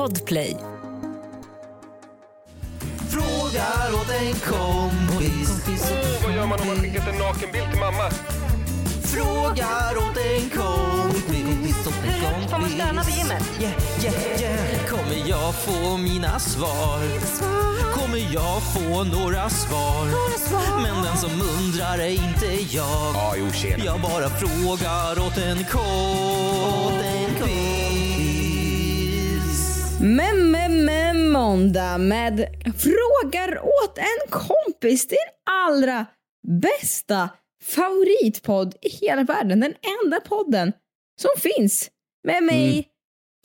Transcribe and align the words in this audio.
Podplay. 0.00 0.56
Frågar 3.10 3.94
åt 3.94 4.10
en 4.10 4.32
kompis. 4.32 5.62
Åh, 5.68 6.24
vad 6.24 6.34
gör 6.34 6.46
man 6.46 6.60
om 6.60 6.66
man 6.66 6.76
skickat 6.76 7.08
en 7.08 7.18
nakenbild 7.18 7.70
till 7.70 7.80
mamma? 7.80 8.10
Frågar 9.02 9.96
åt 9.96 10.16
en 10.16 10.50
kompis. 10.50 11.34
En 11.34 12.20
kompis. 12.24 12.50
Får 12.50 12.58
man 12.58 12.70
stöna 12.70 13.02
vid 13.02 13.14
gymmet? 13.14 13.42
Yeah, 13.60 13.74
yeah, 14.04 14.40
yeah. 14.40 14.86
Kommer 14.88 15.28
jag 15.28 15.54
få 15.54 15.96
mina 15.96 16.38
svar? 16.38 17.00
Kommer 17.92 18.34
jag 18.34 18.62
få 18.62 19.04
några 19.04 19.50
svar? 19.50 20.06
Men 20.82 21.04
den 21.04 21.16
som 21.16 21.30
undrar 21.58 21.98
är 21.98 22.10
inte 22.10 22.76
jag. 22.76 23.34
Jo. 23.38 23.46
Jag 23.84 24.00
bara 24.00 24.28
frågar 24.28 25.26
åt 25.26 25.38
en 25.38 25.64
kompis. 25.64 27.09
Men, 30.02 30.50
men, 30.50 30.84
men 30.84 31.30
måndag 31.30 31.98
med 31.98 32.46
Frågar 32.78 33.58
åt 33.58 33.98
en 33.98 34.30
kompis. 34.30 35.08
Din 35.08 35.18
allra 35.50 36.06
bästa 36.62 37.30
favoritpodd 37.62 38.74
i 38.82 38.88
hela 38.88 39.24
världen. 39.24 39.60
Den 39.60 39.74
enda 40.04 40.20
podden 40.20 40.72
som 41.20 41.30
finns. 41.36 41.90
Med 42.24 42.42
mig, 42.42 42.72
Mm. 42.72 42.84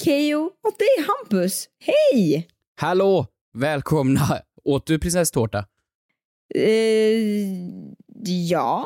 Keyyo 0.03 0.43
och 0.45 0.73
dig 0.79 1.05
Hampus. 1.07 1.69
Hej! 1.85 2.47
Hallå! 2.81 3.27
Välkomna! 3.57 4.41
Åt 4.63 4.87
du 4.87 4.99
prinsesstårta? 4.99 5.65
Eh, 6.55 7.19
ja. 8.49 8.85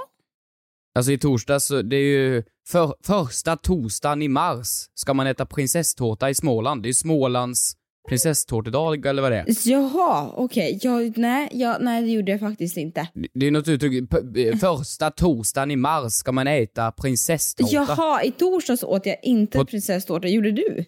Alltså 0.99 1.11
i 1.11 1.17
torsdags, 1.17 1.65
så 1.65 1.81
det 1.81 1.95
är 1.95 1.99
ju 2.19 2.43
för, 2.67 2.95
första 3.03 3.55
torsdagen 3.57 4.21
i 4.21 4.27
mars 4.27 4.67
ska 4.93 5.13
man 5.13 5.27
äta 5.27 5.45
prinsesstårta 5.45 6.29
i 6.29 6.35
Småland. 6.35 6.83
Det 6.83 6.89
är 6.89 6.93
Smålands 6.93 7.75
prinsesstårtedag 8.09 9.05
eller 9.05 9.21
vad 9.21 9.31
det 9.31 9.37
är. 9.37 9.45
Jaha, 9.69 10.31
okej. 10.35 10.79
Jag, 10.81 11.17
nej, 11.17 11.49
jag, 11.53 11.77
nej, 11.81 12.01
det 12.01 12.07
gjorde 12.11 12.31
jag 12.31 12.39
faktiskt 12.39 12.77
inte. 12.77 13.07
Det 13.33 13.47
är 13.47 13.51
något 13.51 13.67
uttryck, 13.67 14.09
p- 14.09 14.57
första 14.57 15.11
torsdagen 15.11 15.71
i 15.71 15.75
mars 15.75 16.13
ska 16.13 16.31
man 16.31 16.47
äta 16.47 16.91
prinsesstårta. 16.91 17.73
Jaha, 17.75 18.23
i 18.23 18.31
torsdags 18.31 18.83
åt 18.83 19.05
jag 19.05 19.17
inte 19.23 19.57
På- 19.57 19.65
prinsesstårta. 19.65 20.27
Gjorde 20.27 20.51
du? 20.51 20.85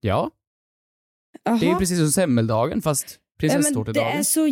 Ja, 0.00 0.30
Jaha. 1.44 1.56
det 1.60 1.66
är 1.66 1.70
ju 1.70 1.76
precis 1.78 1.98
som 1.98 2.08
semmeldagen 2.10 2.82
fast 2.82 3.04
Ja, 3.08 3.16
men 3.42 3.48
det 3.48 3.54
prinsesstårtedagen. 3.54 4.18
är 4.18 4.22
så 4.22 4.46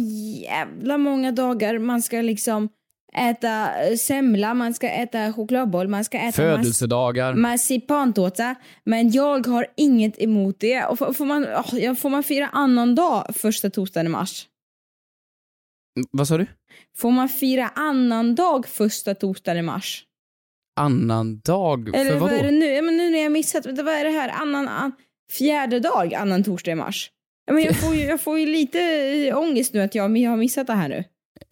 jävla 0.45 0.99
många 0.99 1.33
dagar 1.33 1.79
man 1.79 2.03
ska 2.03 2.21
liksom 2.21 2.69
äta 3.19 3.85
eh, 3.85 3.97
semla, 3.97 4.55
man 4.55 4.75
ska 4.75 4.89
äta 4.89 5.33
chokladboll, 5.33 5.89
man 5.89 6.05
ska 6.05 6.19
äta 6.19 6.33
Födelsedagar. 6.33 7.35
marsipantårta. 7.35 8.55
Men 8.85 9.11
jag 9.11 9.47
har 9.47 9.67
inget 9.77 10.23
emot 10.23 10.61
det. 10.61 10.85
Och 10.85 10.99
får, 10.99 11.25
man, 11.25 11.47
får 11.97 12.11
man 12.11 12.23
fira 12.23 12.49
annan 12.49 12.95
dag 12.95 13.27
första 13.37 13.71
torsdagen 13.71 14.07
i 14.07 14.11
mars? 14.11 14.49
Vad 16.11 16.29
sa 16.29 16.39
du? 16.39 16.47
Får 16.97 17.11
man 17.11 17.29
fira 17.29 17.69
annan 17.75 18.35
dag 18.35 18.67
första 18.67 19.15
torsdagen 19.15 19.59
i 19.59 19.63
mars? 19.63 20.05
Annan 20.81 21.41
dag? 21.41 21.97
Eller 21.97 22.11
För 22.11 22.19
vad 22.19 22.31
vadå? 22.31 22.43
är 22.43 22.45
det 22.45 22.51
nu? 22.51 22.67
Ja, 22.67 22.83
men 22.83 22.97
nu 22.97 23.11
när 23.11 23.19
jag 23.23 23.33
missat, 23.33 23.67
vad 23.67 23.89
är 23.89 24.05
det 24.05 24.11
här? 24.11 24.29
Annan, 24.29 24.69
an, 24.69 24.93
fjärde 25.33 25.81
dag, 25.81 26.15
annan 26.15 26.45
torsdag 26.45 26.71
i 26.73 26.75
mars. 26.75 27.11
Ja, 27.47 27.53
men 27.53 27.63
jag, 27.63 27.77
får 27.81 27.95
ju, 27.95 28.03
jag 28.05 28.21
får 28.21 28.39
ju 28.39 28.47
lite 28.47 28.81
eh, 29.29 29.39
ångest 29.39 29.75
nu 29.75 29.81
att 29.81 29.95
jag, 29.95 30.19
jag 30.19 30.31
har 30.31 30.37
missat 30.37 30.67
det 30.67 30.73
här 30.73 30.89
nu. 30.89 31.05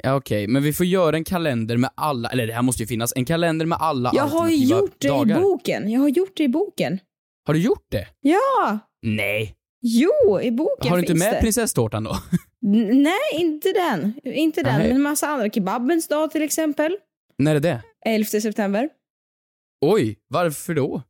Ja, 0.03 0.15
Okej, 0.17 0.47
men 0.49 0.63
vi 0.63 0.73
får 0.73 0.87
göra 0.87 1.17
en 1.17 1.25
kalender 1.25 1.77
med 1.77 1.91
alla, 1.95 2.29
eller 2.29 2.47
det 2.47 2.53
här 2.53 2.63
måste 2.63 2.83
ju 2.83 2.87
finnas, 2.87 3.13
en 3.17 3.25
kalender 3.25 3.67
med 3.67 3.79
alla 3.81 4.11
Jag 4.15 4.25
har 4.27 4.49
gjort 4.51 4.95
det 4.99 5.09
dagar. 5.09 5.39
i 5.39 5.43
boken. 5.43 5.91
Jag 5.91 6.01
har 6.01 6.09
gjort 6.09 6.37
det 6.37 6.43
i 6.45 6.49
boken. 6.49 6.99
Har 7.47 7.55
du 7.55 7.61
gjort 7.61 7.87
det? 7.89 8.07
Ja! 8.21 8.79
Nej. 9.03 9.55
Jo, 9.81 10.41
i 10.43 10.51
boken 10.51 10.91
har 10.91 10.97
du 10.97 11.03
inte 11.03 11.13
finns 11.13 11.25
med 11.25 11.35
det. 11.35 11.41
prinsesstårtan 11.41 12.05
då? 12.05 12.11
N- 12.67 13.03
Nej, 13.03 13.41
inte 13.43 13.73
den. 13.73 14.15
Inte 14.25 14.63
den, 14.63 14.79
Nej. 14.79 14.87
men 14.89 14.97
en 14.97 15.03
massa 15.03 15.27
andra. 15.27 15.51
Kebabens 15.51 16.09
dag 16.09 16.31
till 16.31 16.43
exempel. 16.43 16.97
När 17.39 17.55
är 17.57 17.61
det? 17.61 17.83
11 18.07 18.25
september. 18.27 18.89
Oj, 19.81 20.19
varför 20.29 20.75
då? 20.75 21.03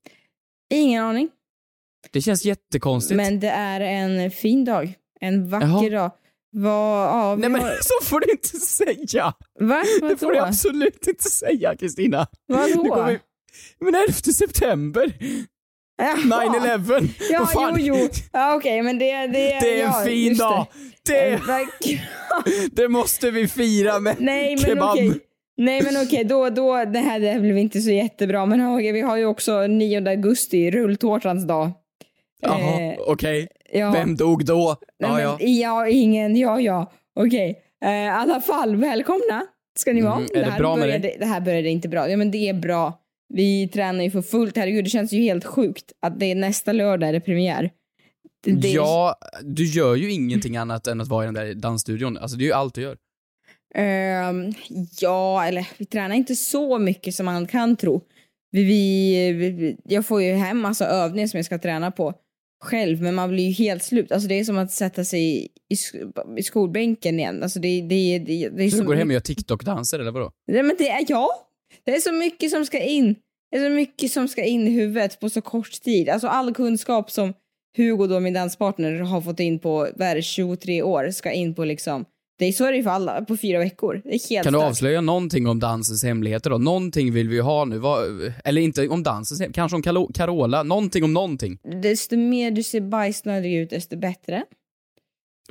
Ingen 0.74 1.04
aning. 1.04 1.28
Det 2.10 2.20
känns 2.20 2.44
jättekonstigt. 2.44 3.16
Men 3.16 3.40
det 3.40 3.48
är 3.48 3.80
en 3.80 4.30
fin 4.30 4.64
dag. 4.64 4.94
En 5.20 5.48
vacker 5.48 5.66
Jaha. 5.66 5.90
dag. 5.90 6.10
Vad, 6.54 7.08
ja, 7.08 7.34
vi 7.34 7.40
Nej 7.40 7.50
men 7.50 7.60
har... 7.60 7.70
så 7.80 8.04
får 8.04 8.20
du 8.20 8.26
inte 8.32 8.48
säga! 8.48 9.34
Va? 9.60 9.82
Det 10.08 10.16
får 10.16 10.32
du 10.32 10.38
absolut 10.38 11.06
inte 11.06 11.24
säga 11.30 11.76
Kristina. 11.76 12.26
Vadå? 12.46 12.84
Kommer- 12.94 13.18
Men 13.80 13.94
11 13.94 14.12
september! 14.12 15.12
Jaha. 16.02 16.16
9-11! 16.76 17.08
Ja, 17.30 17.48
jo, 17.54 17.76
jo. 17.78 18.08
Ja, 18.32 18.54
okej, 18.54 18.82
men 18.82 18.98
det, 18.98 19.12
det, 19.12 19.26
Det 19.32 19.80
är 19.80 19.84
en 19.84 19.90
ja, 19.92 20.02
fin 20.06 20.36
dag! 20.36 20.66
Det. 21.06 21.40
Det, 21.46 22.68
det 22.72 22.88
måste 22.88 23.30
vi 23.30 23.48
fira 23.48 23.98
med 24.00 24.16
Nej, 24.20 24.48
men 24.56 24.64
kebab. 24.64 24.90
okej. 24.90 25.12
Nej, 25.56 25.82
men 25.82 26.02
okej, 26.02 26.24
då, 26.24 26.50
då, 26.50 26.84
det 26.84 26.98
här 26.98 27.20
det 27.20 27.40
blev 27.40 27.58
inte 27.58 27.80
så 27.80 27.90
jättebra. 27.90 28.46
Men 28.46 28.66
okej, 28.74 28.92
vi 28.92 29.00
har 29.00 29.16
ju 29.16 29.24
också 29.26 29.66
9 29.66 30.08
augusti, 30.10 30.70
rulltårtans 30.70 31.46
dag. 31.46 31.70
Jaha, 32.40 32.80
Eh, 32.80 32.94
okej. 32.98 33.48
Ja. 33.74 33.92
Vem 33.92 34.16
dog 34.16 34.44
då? 34.44 34.76
Nej, 35.00 35.22
Ja, 35.22 35.36
men, 35.40 35.58
ja. 35.60 35.88
ingen, 35.88 36.36
ja, 36.36 36.60
ja. 36.60 36.92
Okej. 37.14 37.62
Eh, 37.84 37.90
I 37.90 38.08
alla 38.08 38.40
fall, 38.40 38.76
välkomna 38.76 39.46
ska 39.78 39.92
ni 39.92 40.02
vara. 40.02 40.14
Mm, 40.16 40.28
är 40.34 40.40
det 40.40 40.50
här 40.50 40.58
bra 40.58 40.76
med 40.76 40.84
började, 40.84 41.16
det 41.18 41.26
här 41.26 41.40
började 41.40 41.68
inte 41.68 41.88
bra. 41.88 42.10
Ja, 42.10 42.16
men 42.16 42.30
det 42.30 42.48
är 42.48 42.54
bra. 42.54 42.98
Vi 43.34 43.68
tränar 43.68 44.04
ju 44.04 44.10
för 44.10 44.22
fullt. 44.22 44.56
Herregud, 44.56 44.84
det 44.84 44.90
känns 44.90 45.12
ju 45.12 45.20
helt 45.20 45.44
sjukt 45.44 45.92
att 46.02 46.20
det 46.20 46.26
är 46.26 46.34
nästa 46.34 46.72
lördag 46.72 47.08
är 47.08 47.12
det 47.12 47.20
premiär. 47.20 47.70
Det, 48.44 48.52
det, 48.52 48.68
Ja, 48.68 49.16
du 49.42 49.64
gör 49.64 49.94
ju 49.94 50.12
ingenting 50.12 50.56
annat 50.56 50.86
än 50.86 51.00
att 51.00 51.08
vara 51.08 51.24
i 51.24 51.26
den 51.26 51.34
där 51.34 51.54
dansstudion. 51.54 52.18
Alltså 52.18 52.36
det 52.36 52.44
är 52.44 52.46
ju 52.46 52.52
allt 52.52 52.74
du 52.74 52.82
gör. 52.82 52.96
Ehm, 53.74 54.52
ja, 55.00 55.44
eller 55.46 55.68
vi 55.78 55.84
tränar 55.84 56.16
inte 56.16 56.34
så 56.34 56.78
mycket 56.78 57.14
som 57.14 57.26
man 57.26 57.46
kan 57.46 57.76
tro. 57.76 58.00
Vi, 58.50 58.64
vi, 59.32 59.50
vi, 59.50 59.76
jag 59.84 60.06
får 60.06 60.22
ju 60.22 60.32
hem 60.32 60.58
massa 60.60 60.86
övningar 60.86 61.26
som 61.26 61.38
jag 61.38 61.44
ska 61.46 61.58
träna 61.58 61.90
på 61.90 62.14
själv, 62.62 63.02
men 63.02 63.14
man 63.14 63.30
blir 63.30 63.44
ju 63.44 63.52
helt 63.52 63.82
slut. 63.82 64.12
Alltså 64.12 64.28
det 64.28 64.34
är 64.34 64.44
som 64.44 64.58
att 64.58 64.72
sätta 64.72 65.04
sig 65.04 65.20
i, 65.22 65.48
i, 65.68 65.76
i 66.36 66.42
skolbänken 66.42 67.18
igen. 67.18 67.42
Alltså 67.42 67.58
det, 67.58 67.80
det, 67.80 68.18
det, 68.18 68.48
det 68.48 68.64
är 68.64 68.70
Så 68.70 68.76
du 68.76 68.84
går 68.84 68.94
hem 68.94 69.08
och 69.08 69.14
gör 69.14 69.20
TikTok-danser 69.20 69.98
eller 69.98 70.10
vadå? 70.10 70.30
Nej, 70.46 70.62
men 70.62 70.76
det 70.78 70.88
är, 70.88 71.04
ja, 71.08 71.28
det 71.84 71.96
är 71.96 72.00
så 72.00 72.12
mycket 72.12 72.50
som 72.50 72.66
ska 72.66 72.80
in. 72.80 73.16
Det 73.50 73.56
är 73.56 73.64
så 73.64 73.70
mycket 73.70 74.12
som 74.12 74.28
ska 74.28 74.44
in 74.44 74.68
i 74.68 74.70
huvudet 74.70 75.20
på 75.20 75.28
så 75.28 75.40
kort 75.40 75.82
tid. 75.82 76.08
Alltså 76.08 76.28
all 76.28 76.54
kunskap 76.54 77.10
som 77.10 77.32
Hugo 77.76 78.06
då, 78.06 78.20
min 78.20 78.34
danspartner, 78.34 78.92
har 78.92 79.20
fått 79.20 79.40
in 79.40 79.58
på, 79.58 79.88
vad 79.94 80.08
är 80.08 80.14
det, 80.14 80.22
23 80.22 80.82
år, 80.82 81.10
ska 81.10 81.32
in 81.32 81.54
på 81.54 81.64
liksom, 81.64 82.04
det 82.42 82.48
är 82.48 82.52
så 82.52 82.64
är 82.64 82.70
det 82.72 82.76
ju 82.76 82.82
för 82.82 82.90
alla, 82.90 83.24
på 83.24 83.36
fyra 83.36 83.58
veckor. 83.58 84.00
Det 84.04 84.08
är 84.14 84.28
helt 84.30 84.44
Kan 84.44 84.52
du 84.52 84.58
stört. 84.58 84.70
avslöja 84.70 85.00
någonting 85.00 85.46
om 85.46 85.60
dansens 85.60 86.04
hemligheter 86.04 86.50
då? 86.50 86.58
Någonting 86.58 87.12
vill 87.12 87.28
vi 87.28 87.34
ju 87.34 87.42
ha 87.42 87.64
nu. 87.64 87.78
Vad, 87.78 88.32
eller 88.44 88.62
inte 88.62 88.88
om 88.88 89.02
dansens 89.02 89.42
kanske 89.54 89.76
om 89.76 89.82
Carola. 90.14 90.62
Någonting 90.62 91.04
om 91.04 91.12
någonting. 91.12 91.58
Desto 91.82 92.16
mer 92.16 92.50
du 92.50 92.62
ser 92.62 92.80
bajsnödig 92.80 93.54
ut, 93.54 93.70
desto 93.70 93.96
bättre. 93.98 94.44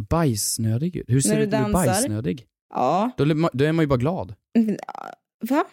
Bajsnödig? 0.09 1.03
Hur 1.07 1.13
När 1.15 1.21
ser 1.21 1.29
du 1.29 1.35
du 1.37 1.43
ut 1.43 1.51
när 1.51 1.59
du 1.59 1.65
är 1.69 1.73
dansar. 1.73 1.85
bajsnödig? 1.85 2.45
Ja. 2.73 3.11
Då, 3.17 3.25
då 3.53 3.65
är 3.65 3.71
man 3.71 3.83
ju 3.83 3.87
bara 3.87 3.97
glad. 3.99 4.33
Va? 5.49 5.65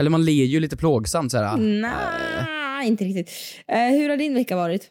Eller 0.00 0.10
man 0.10 0.24
ler 0.24 0.44
ju 0.44 0.60
lite 0.60 0.76
plågsamt 0.76 1.30
så 1.32 1.38
här. 1.38 1.56
Nej, 1.56 2.88
inte 2.88 3.04
riktigt. 3.04 3.30
Eh, 3.66 3.78
hur 3.78 4.08
har 4.08 4.16
din 4.16 4.34
vecka 4.34 4.56
varit? 4.56 4.90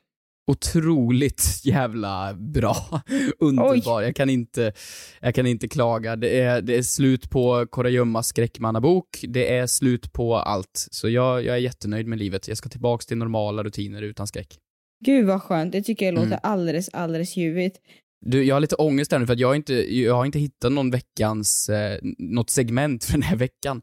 Otroligt 0.51 1.61
jävla 1.63 2.33
bra. 2.33 2.75
Underbar. 3.39 4.01
Jag 4.01 4.15
kan 4.15 4.29
inte, 4.29 4.73
jag 5.21 5.35
kan 5.35 5.47
inte 5.47 5.67
klaga. 5.67 6.15
Det 6.15 6.39
är, 6.39 6.61
det 6.61 6.77
är 6.77 6.81
slut 6.81 7.29
på 7.29 7.67
Kurragömmas 7.71 8.27
skräckmannabok. 8.27 9.05
Det 9.27 9.53
är 9.57 9.67
slut 9.67 10.13
på 10.13 10.35
allt. 10.35 10.87
Så 10.91 11.09
jag, 11.09 11.43
jag 11.45 11.55
är 11.55 11.59
jättenöjd 11.59 12.07
med 12.07 12.19
livet. 12.19 12.47
Jag 12.47 12.57
ska 12.57 12.69
tillbaks 12.69 13.05
till 13.05 13.17
normala 13.17 13.63
rutiner 13.63 14.01
utan 14.01 14.27
skräck. 14.27 14.57
Gud 15.05 15.25
vad 15.25 15.41
skönt, 15.43 15.71
det 15.71 15.81
tycker 15.81 16.05
jag 16.05 16.13
låter 16.13 16.27
Mm. 16.27 16.39
alldeles, 16.43 16.89
alldeles 16.89 17.35
ljuvligt. 17.37 17.77
Du, 18.25 18.43
jag 18.43 18.55
har 18.55 18.59
lite 18.59 18.75
ångest 18.75 19.11
här 19.11 19.19
nu 19.19 19.25
för 19.25 19.33
att 19.33 19.39
jag 19.39 19.47
har 19.47 19.55
inte, 19.55 19.73
jag 19.95 20.15
har 20.15 20.25
inte 20.25 20.39
hittat 20.39 20.71
någon 20.71 20.91
veckans, 20.91 21.69
eh, 21.69 21.99
något 22.17 22.49
segment 22.49 23.03
för 23.03 23.11
den 23.13 23.21
här 23.21 23.35
veckan. 23.35 23.81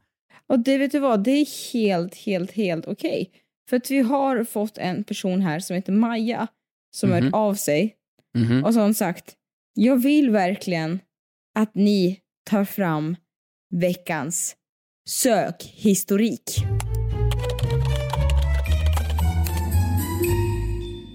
Och 0.49 0.59
det 0.59 0.79
vet 0.79 0.93
du 0.93 0.99
vad, 0.99 1.25
det 1.25 1.31
är 1.31 1.73
helt, 1.73 2.15
helt, 2.15 2.51
helt 2.53 2.87
okej. 2.87 3.31
För 3.71 3.77
att 3.77 3.91
vi 3.91 3.99
har 3.99 4.45
fått 4.45 4.79
en 4.79 5.05
person 5.05 5.41
här 5.41 5.61
som 5.61 5.77
heter 5.77 5.93
Maja 5.93 6.47
som 6.97 7.11
har 7.11 7.17
Mhm. 7.17 7.25
hört 7.25 7.35
av 7.35 7.55
sig 7.55 7.95
Mhm. 8.39 8.65
och 8.65 8.75
som 8.75 8.95
sagt, 8.95 9.35
jag 9.75 9.97
vill 10.03 10.31
verkligen 10.31 11.01
att 11.59 11.75
ni 11.75 12.21
tar 12.51 12.65
fram 12.65 13.17
veckans 13.75 14.57
sökhistorik. 15.09 16.43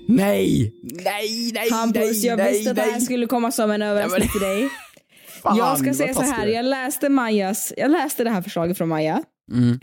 Nej! 0.07 0.73
Nej, 0.83 1.51
nej, 1.53 1.69
Hampus, 1.71 2.01
nej, 2.01 2.25
jag 2.25 2.37
nej, 2.37 2.51
visste 2.53 2.69
att 2.69 2.75
det 2.75 2.81
här 2.81 2.91
nej. 2.91 3.01
skulle 3.01 3.27
komma 3.27 3.51
som 3.51 3.71
en 3.71 3.81
överraskning 3.81 4.29
till 4.29 4.41
dig. 4.41 4.69
Fan, 5.41 5.57
jag 5.57 5.79
ska 5.79 5.93
säga 5.93 6.13
så 6.13 6.21
här, 6.21 6.47
jag 6.47 6.65
läste 6.65 7.09
Majas, 7.09 7.73
jag 7.77 7.91
läste 7.91 8.23
det 8.23 8.29
här 8.29 8.41
förslaget 8.41 8.77
från 8.77 8.89
Maja 8.89 9.23
Mm. 9.51 9.79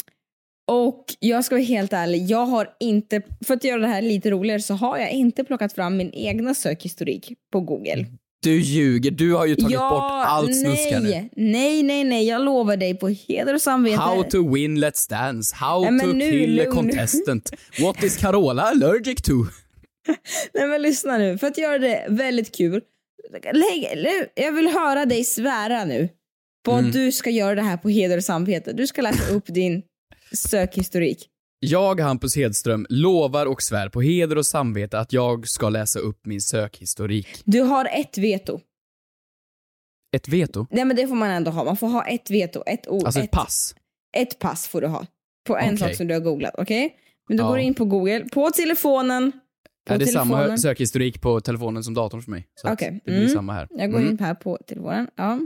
Och 0.72 1.04
jag 1.18 1.44
ska 1.44 1.54
vara 1.54 1.64
helt 1.64 1.92
ärlig, 1.92 2.26
jag 2.30 2.46
har 2.46 2.68
inte, 2.80 3.22
för 3.46 3.54
att 3.54 3.64
göra 3.64 3.80
det 3.80 3.86
här 3.86 4.02
lite 4.02 4.30
roligare 4.30 4.60
så 4.60 4.74
har 4.74 4.98
jag 4.98 5.10
inte 5.10 5.44
plockat 5.44 5.72
fram 5.72 5.96
min 5.96 6.10
egna 6.14 6.54
sökhistorik 6.54 7.32
på 7.52 7.60
Google. 7.60 8.06
Du 8.42 8.60
ljuger, 8.60 9.10
du 9.10 9.34
har 9.34 9.46
ju 9.46 9.54
tagit 9.56 9.72
ja, 9.72 9.90
bort 9.90 10.28
allt 10.28 10.56
snusk 10.56 10.90
här 10.92 11.00
nu. 11.00 11.28
nej, 11.36 11.82
nej, 11.82 12.04
nej, 12.04 12.28
jag 12.28 12.42
lovar 12.44 12.76
dig 12.76 12.94
på 12.94 13.08
heder 13.08 13.54
och 13.54 13.62
samvete. 13.62 13.96
How 13.96 14.22
to 14.22 14.54
win 14.54 14.84
Let's 14.84 15.10
Dance, 15.10 15.56
how 15.56 15.90
Nej, 15.90 16.00
to 16.00 16.12
nu, 16.12 16.30
kill 16.30 16.60
a 16.60 16.64
contestant, 16.72 17.50
what 17.80 18.02
is 18.04 18.16
Carola 18.16 18.62
allergic 18.62 19.22
to? 19.22 19.32
Nej 20.54 20.66
men 20.68 20.82
lyssna 20.82 21.18
nu, 21.18 21.38
för 21.38 21.46
att 21.46 21.58
göra 21.58 21.78
det 21.78 22.06
väldigt 22.08 22.56
kul. 22.56 22.80
Lägg, 23.52 23.88
jag 24.34 24.52
vill 24.52 24.68
höra 24.68 25.06
dig 25.06 25.24
svära 25.24 25.84
nu 25.84 26.08
på 26.64 26.72
Mm. 26.72 26.86
att 26.86 26.92
du 26.92 27.12
ska 27.12 27.30
göra 27.30 27.54
det 27.54 27.62
här 27.62 27.76
på 27.76 27.88
heder 27.88 28.16
och 28.16 28.24
samvete. 28.24 28.72
Du 28.72 28.86
ska 28.86 29.02
läsa 29.02 29.34
upp 29.34 29.44
din 29.46 29.82
sökhistorik. 30.36 31.28
Jag, 31.60 32.00
Hampus 32.00 32.36
Hedström, 32.36 32.86
lovar 32.88 33.46
och 33.46 33.62
svär 33.62 33.88
på 33.88 34.00
heder 34.00 34.38
och 34.38 34.46
samvete 34.46 34.98
att 34.98 35.12
jag 35.12 35.48
ska 35.48 35.68
läsa 35.68 35.98
upp 35.98 36.26
min 36.26 36.40
sökhistorik. 36.40 37.42
Du 37.44 37.60
har 37.60 37.84
ett 37.84 38.18
veto. 38.18 38.60
Ett 40.16 40.28
veto? 40.28 40.66
Nej 40.70 40.84
men 40.84 40.96
det 40.96 41.06
får 41.08 41.14
man 41.14 41.30
ändå 41.30 41.50
ha. 41.50 41.64
Man 41.64 41.76
får 41.76 41.88
ha 41.88 42.04
ett 42.06 42.30
veto, 42.30 42.62
ett 42.66 42.88
ord, 42.88 43.04
Alltså 43.04 43.20
ett, 43.20 43.24
ett 43.24 43.30
pass? 43.30 43.74
ett 44.16 44.38
pass 44.38 44.68
får 44.68 44.80
du 44.80 44.86
ha. 44.86 45.06
På 45.46 45.56
en 45.56 45.64
Okej. 45.74 45.78
sak 45.78 45.94
som 45.96 46.06
du 46.06 46.14
har 46.14 46.20
googlat, 46.20 46.54
okej? 46.58 46.96
Men 47.28 47.36
du 47.36 47.42
Ja. 47.42 47.48
går 47.48 47.58
in 47.58 47.74
på 47.74 47.84
Google, 47.84 48.20
på 48.32 48.50
telefonen. 48.50 49.32
På 49.86 49.94
Är 49.94 49.98
det 49.98 50.06
telefonen. 50.06 50.44
samma 50.46 50.58
sökhistorik 50.58 51.20
på 51.20 51.40
telefonen 51.40 51.84
som 51.84 51.94
datorn 51.94 52.22
för 52.22 52.30
mig? 52.30 52.46
Så 52.54 52.72
Okej, 52.72 53.00
Det 53.04 53.10
blir 53.10 53.20
mm. 53.20 53.34
samma 53.34 53.52
här. 53.52 53.68
Jag 53.70 53.90
går 53.92 53.98
Mm. 53.98 54.10
in 54.10 54.18
här 54.18 54.34
på 54.34 54.58
telefonen. 54.66 55.08
Ja. 55.16 55.38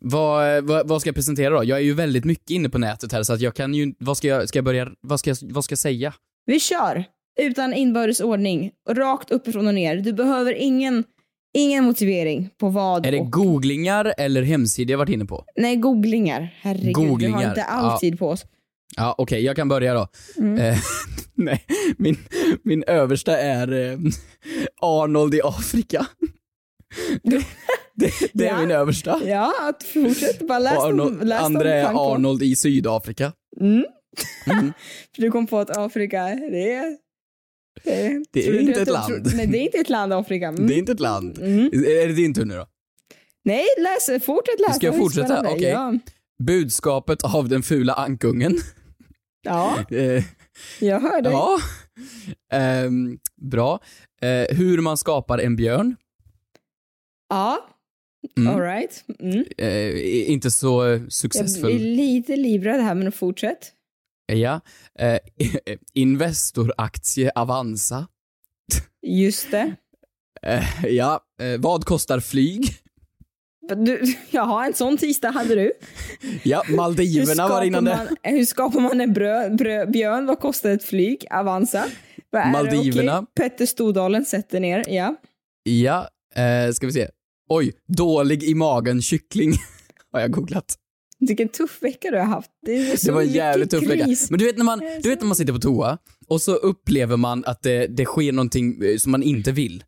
Vad, 0.00 0.64
vad, 0.64 0.88
vad 0.88 1.00
ska 1.00 1.08
jag 1.08 1.14
presentera 1.14 1.54
då? 1.54 1.64
Jag 1.64 1.78
är 1.78 1.82
ju 1.82 1.94
väldigt 1.94 2.24
mycket 2.24 2.50
inne 2.50 2.68
på 2.68 2.78
nätet 2.78 3.12
här 3.12 3.22
så 3.22 3.32
att 3.32 3.40
jag 3.40 3.54
kan 3.54 3.74
ju, 3.74 3.94
vad 3.98 4.16
ska 4.16 4.28
jag, 4.28 4.48
ska 4.48 4.56
jag 4.58 4.64
börja, 4.64 4.88
vad 5.00 5.20
ska 5.20 5.30
jag, 5.30 5.36
vad 5.42 5.64
ska 5.64 5.72
jag 5.72 5.78
säga? 5.78 6.14
Vi 6.46 6.60
kör! 6.60 7.04
Utan 7.40 7.74
inbördes 7.74 8.20
ordning. 8.20 8.70
Rakt 8.90 9.30
uppifrån 9.30 9.66
och 9.66 9.74
ner. 9.74 9.96
Du 9.96 10.12
behöver 10.12 10.52
ingen, 10.54 11.04
ingen 11.58 11.84
motivering 11.84 12.50
på 12.60 12.68
vad 12.68 13.06
Är 13.06 13.12
det 13.12 13.20
och... 13.20 13.32
googlingar 13.32 14.14
eller 14.18 14.42
hemsidor 14.42 14.90
jag 14.90 14.98
varit 14.98 15.08
inne 15.10 15.24
på? 15.24 15.44
Nej, 15.56 15.76
googlingar. 15.76 16.54
Herregud, 16.60 16.86
vi 16.86 16.92
har 17.02 17.08
Googlingar. 17.08 17.48
inte 17.48 17.64
all 17.64 17.84
Ja. 17.84 17.98
tid 17.98 18.18
på 18.18 18.28
oss. 18.28 18.44
Ja, 18.96 19.14
okej, 19.18 19.42
jag 19.44 19.56
kan 19.56 19.68
börja 19.68 19.94
då. 19.94 20.08
Mm. 20.38 20.58
Eh, 20.58 20.78
nej, 21.34 21.64
min, 21.96 22.16
min 22.62 22.84
översta 22.86 23.38
är 23.38 23.72
eh, 23.92 23.98
Arnold 24.80 25.34
i 25.34 25.40
Afrika. 25.44 26.06
Det, 27.94 28.12
det, 28.32 28.44
är 28.46 28.48
Ja. 28.48 28.60
min 28.60 28.70
översta. 28.70 29.20
Ja, 29.26 29.52
att 29.68 29.82
fortsätt. 29.82 30.48
Bara 30.48 30.58
läs 30.58 30.78
Arnold, 30.78 31.18
dem. 31.18 31.26
Läs 31.28 31.42
andra 31.42 31.74
är. 31.74 32.12
Arnold 32.14 32.42
i 32.42 32.56
Sydafrika. 32.56 33.32
Mm. 33.60 33.84
Mm. 34.46 34.72
För 35.14 35.22
du 35.22 35.30
kom 35.30 35.46
på 35.46 35.58
att 35.58 35.76
Afrika, 35.76 36.24
det 36.24 36.72
är... 36.72 36.96
Det 37.84 38.02
är, 38.06 38.24
Det 38.32 38.48
är 38.48 38.52
du 38.52 38.60
inte 38.60 38.72
att 38.72 38.78
ett 38.78 38.86
du- 38.86 38.92
land. 38.92 39.24
tror- 39.24 39.36
nej, 39.36 39.46
det 39.46 39.58
är 39.58 39.62
inte 39.62 39.78
ett 39.78 39.88
land, 39.90 40.12
Afrika. 40.12 40.48
Mm. 40.48 40.66
Det 40.66 40.74
är 40.74 40.78
inte 40.78 40.92
ett 40.92 41.00
land. 41.00 41.38
Mm. 41.38 41.66
Är 41.74 42.06
det 42.08 42.12
din 42.14 42.34
tur 42.34 42.44
nu 42.44 42.54
då? 42.56 42.66
Nej, 43.44 43.64
läs, 43.78 44.24
fortsätt 44.24 44.60
läsa. 44.60 44.72
Ska 44.74 44.86
jag 44.86 44.96
fortsätta? 44.96 45.40
Okej. 45.48 45.62
Ja. 45.68 45.94
Budskapet 46.42 47.24
av 47.24 47.48
den 47.48 47.62
fula 47.62 47.92
ankungen. 47.94 48.58
ja, 49.42 49.76
Eh, 49.90 50.24
jag 50.80 51.00
hör 51.00 51.22
dig. 51.22 51.32
ja. 51.32 51.58
Ehm, 52.52 53.18
bra. 53.50 53.80
Eh, 54.22 54.56
hur 54.56 54.78
man 54.80 54.96
skapar 54.96 55.38
en 55.38 55.56
björn. 55.56 55.96
Ja, 57.28 57.68
Mm. 58.36 58.54
all 58.54 58.60
right. 58.60 59.04
Mm. 59.18 59.44
Eh, 59.58 60.30
inte 60.30 60.50
så 60.50 60.84
eh, 60.84 60.90
Jag 60.90 61.00
blir 61.00 61.10
successfull. 61.10 61.76
lite 61.76 62.36
livrädd 62.36 62.80
här, 62.80 62.94
men 62.94 63.12
fortsätt. 63.12 63.72
Ja. 64.32 64.60
Eh, 64.98 65.18
Investoraktie 65.94 67.30
Avanza. 67.34 68.06
Just 69.02 69.50
det. 69.50 69.74
Eh, 70.42 70.84
ja. 70.86 71.20
Eh, 71.40 71.60
vad 71.60 71.84
kostar 71.84 72.20
flyg? 72.20 72.64
Du, 73.76 74.02
jaha, 74.30 74.66
en 74.66 74.74
sån 74.74 74.96
tisdag 74.96 75.30
hade 75.30 75.54
du. 75.54 75.72
Ja, 76.42 76.62
Maldiverna 76.68 77.48
var 77.48 77.62
innan 77.64 77.84
det. 77.84 77.96
man, 77.96 78.16
hur 78.34 78.44
skapar 78.44 78.80
man 78.80 79.00
en 79.00 79.12
brö, 79.12 79.50
brö, 79.50 79.86
björn? 79.86 80.26
Vad 80.26 80.38
kostar 80.40 80.70
ett 80.70 80.84
flyg? 80.84 81.26
Avanza. 81.30 81.84
Vad 82.30 82.42
det? 82.42 82.50
Maldiverna. 82.50 83.18
Okej, 83.18 83.26
Petter 83.34 83.66
Stordalen 83.66 84.24
sätter 84.24 84.60
ner, 84.60 84.84
ja. 84.88 85.16
Ja. 85.62 86.08
Eh, 86.34 86.72
ska 86.72 86.86
vi 86.86 86.92
se. 86.92 87.08
Oj, 87.54 87.72
dålig 87.86 88.42
i 88.42 88.54
magen 88.54 89.02
kyckling. 89.02 89.52
har 90.12 90.20
jag 90.20 90.30
googlat. 90.30 90.78
Vilken 91.18 91.48
tuff 91.48 91.82
vecka 91.82 92.10
du 92.10 92.18
har 92.18 92.24
haft. 92.24 92.50
Det, 92.66 92.72
är 92.72 93.06
Det 93.06 93.12
var 93.12 93.22
en 93.22 93.32
jävligt 93.32 93.70
tuff 93.70 93.88
vecka. 93.88 94.06
Men 94.30 94.38
du 94.38 94.44
vet 94.44 94.56
när 94.56 94.64
man, 94.64 94.78
du 95.02 95.08
vet 95.08 95.20
när 95.20 95.26
man 95.26 95.36
sitter 95.36 95.52
på 95.52 95.58
toa 95.58 95.98
och 96.28 96.42
så 96.42 96.54
upplever 96.54 97.16
man 97.16 97.44
att 97.44 97.62
det, 97.62 97.86
det 97.86 98.04
sker 98.04 98.32
någonting 98.32 98.82
eh, 98.84 98.96
som 98.96 99.12
man 99.12 99.22
inte 99.22 99.52
vill. 99.52 99.84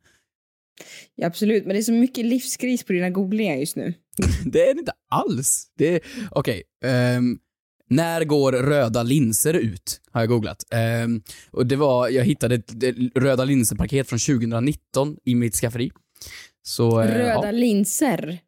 Ja, 1.14 1.26
absolut, 1.26 1.64
men 1.66 1.74
det 1.74 1.80
är 1.80 1.82
så 1.82 1.92
mycket 1.92 2.26
livskris 2.26 2.84
på 2.84 2.92
dina 2.92 3.10
googlingar 3.10 3.56
just 3.56 3.76
nu. 3.76 3.94
Det 4.44 4.68
är 4.68 4.74
det 4.74 4.80
inte 4.80 4.92
alls. 5.10 5.66
Det 5.78 6.00
okej. 6.30 6.62
ehm, 6.84 7.38
när 7.90 8.24
går 8.24 8.52
röda 8.52 9.02
linser 9.02 9.54
ut? 9.54 10.00
Har 10.10 10.20
jag 10.20 10.28
googlat. 10.28 10.64
Ehm, 10.70 11.22
och 11.50 11.66
det 11.66 11.76
var, 11.76 12.08
jag 12.08 12.24
hittade 12.24 12.54
ett, 12.54 12.82
ett 12.82 12.96
röda 13.14 13.44
linser-paket 13.44 14.08
från 14.08 14.18
2019 14.18 15.16
i 15.24 15.34
mitt 15.34 15.54
skafferi. 15.54 15.90
Så, 16.66 17.00
eh, 17.00 17.06
Röda 17.08 17.44
ja. 17.44 17.50
linser. 17.50 18.38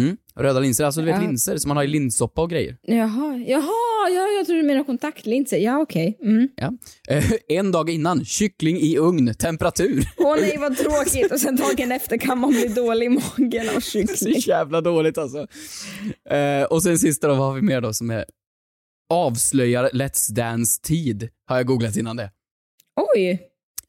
Mm, 0.00 0.16
röda 0.36 0.60
linser, 0.60 0.84
alltså 0.84 1.00
du 1.00 1.06
vet 1.06 1.22
Ja. 1.22 1.28
linser 1.28 1.56
som 1.56 1.68
man 1.68 1.76
har 1.76 1.84
i 1.84 1.86
linssoppa 1.86 2.42
och 2.42 2.50
grejer. 2.50 2.76
Jaha, 2.82 3.44
jaha, 3.46 4.08
ja, 4.10 4.26
jag 4.38 4.46
tror 4.46 4.56
du 4.56 4.62
menar 4.62 4.84
kontaktlinser. 4.84 5.56
Ja, 5.58 5.78
okej. 5.80 6.18
Mm. 6.22 6.48
Eh, 7.08 7.24
en 7.58 7.72
dag 7.72 7.90
innan, 7.90 8.24
kyckling 8.24 8.76
i 8.76 8.96
ugn, 8.98 9.34
temperatur. 9.34 10.04
Åh 10.18 10.36
nej, 10.40 10.56
vad 10.58 10.76
tråkigt. 10.84 11.32
Och 11.32 11.40
sen 11.40 11.56
dagen 11.56 11.92
efter 11.92 12.16
kan 12.18 12.38
man 12.38 12.50
bli 12.50 12.68
dålig 12.68 13.06
i 13.06 13.08
magen 13.08 13.68
av 13.76 13.80
Så 13.80 13.90
kyckling. 13.90 14.38
jävla 14.46 14.80
dåligt 14.80 15.18
alltså. 15.18 15.46
Eh, 16.30 16.62
och 16.70 16.82
sen 16.82 16.98
sista 16.98 17.28
då, 17.28 17.34
vad 17.34 17.46
har 17.46 17.54
vi 17.54 17.62
mer 17.62 17.80
då 17.80 17.92
som 17.92 18.10
är 18.10 18.24
avslöjar 19.10 19.90
Let's 19.92 20.32
Dance-tid, 20.32 21.28
har 21.46 21.56
jag 21.56 21.66
googlat 21.66 21.96
innan 21.96 22.16
det. 22.16 22.30
Oj, 23.14 23.40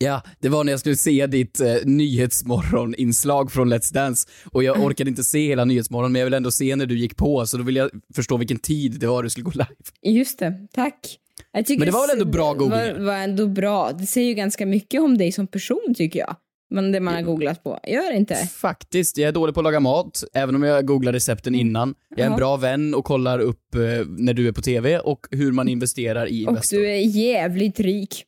Ja, 0.03 0.21
det 0.39 0.49
var 0.49 0.63
när 0.63 0.73
jag 0.73 0.79
skulle 0.79 0.95
se 0.95 1.27
ditt 1.27 1.59
eh, 1.59 1.75
nyhetsmorgoninslag 1.85 3.51
från 3.51 3.73
Let's 3.73 3.93
Dance 3.93 4.27
och 4.51 4.63
jag 4.63 4.79
orkade 4.83 5.09
inte 5.09 5.23
se 5.23 5.47
hela 5.47 5.65
nyhetsmorgon 5.65 6.11
men 6.11 6.19
jag 6.19 6.25
vill 6.25 6.33
ändå 6.33 6.51
se 6.51 6.75
när 6.75 6.85
du 6.85 6.97
gick 6.97 7.17
på 7.17 7.45
så 7.45 7.57
då 7.57 7.63
vill 7.63 7.75
jag 7.75 7.89
förstå 8.15 8.37
vilken 8.37 8.59
tid 8.59 8.99
det 8.99 9.07
var 9.07 9.23
du 9.23 9.29
skulle 9.29 9.43
gå 9.43 9.51
live. 9.51 10.15
just 10.19 10.39
det. 10.39 10.67
Tack. 10.73 11.19
Men 11.53 11.79
det 11.79 11.91
var 11.91 12.07
väl 12.07 12.17
ändå 12.19 12.31
bra 12.31 12.45
var, 12.45 12.55
googlingar? 12.55 12.99
var 12.99 13.13
ändå 13.17 13.47
bra. 13.47 13.91
Det 13.91 14.05
säger 14.05 14.27
ju 14.27 14.33
ganska 14.33 14.65
mycket 14.65 15.01
om 15.01 15.17
dig 15.17 15.31
som 15.31 15.47
person 15.47 15.93
tycker 15.97 16.19
jag. 16.19 16.35
Men 16.69 16.91
det 16.91 16.99
man 16.99 17.13
har 17.13 17.21
googlat 17.21 17.63
på. 17.63 17.79
Gör 17.87 18.11
det 18.11 18.17
inte? 18.17 18.35
Faktiskt, 18.35 19.17
jag 19.17 19.27
är 19.27 19.31
dålig 19.31 19.55
på 19.55 19.59
att 19.59 19.63
laga 19.63 19.79
mat, 19.79 20.23
även 20.33 20.55
om 20.55 20.63
jag 20.63 20.85
googlar 20.85 21.13
recepten 21.13 21.55
innan. 21.55 21.95
Jag 22.09 22.19
är 22.19 22.23
en 22.23 22.29
Jaha. 22.31 22.37
bra 22.37 22.57
vän 22.57 22.93
och 22.95 23.05
kollar 23.05 23.39
upp 23.39 23.75
eh, 23.75 23.81
när 24.07 24.33
du 24.33 24.47
är 24.47 24.51
på 24.51 24.61
TV 24.61 24.99
och 24.99 25.27
hur 25.31 25.51
man 25.51 25.67
investerar 25.67 26.27
i 26.27 26.45
Och 26.45 26.49
Investor. 26.49 26.77
du 26.77 26.89
är 26.89 26.97
jävligt 26.97 27.79
rik. 27.79 28.25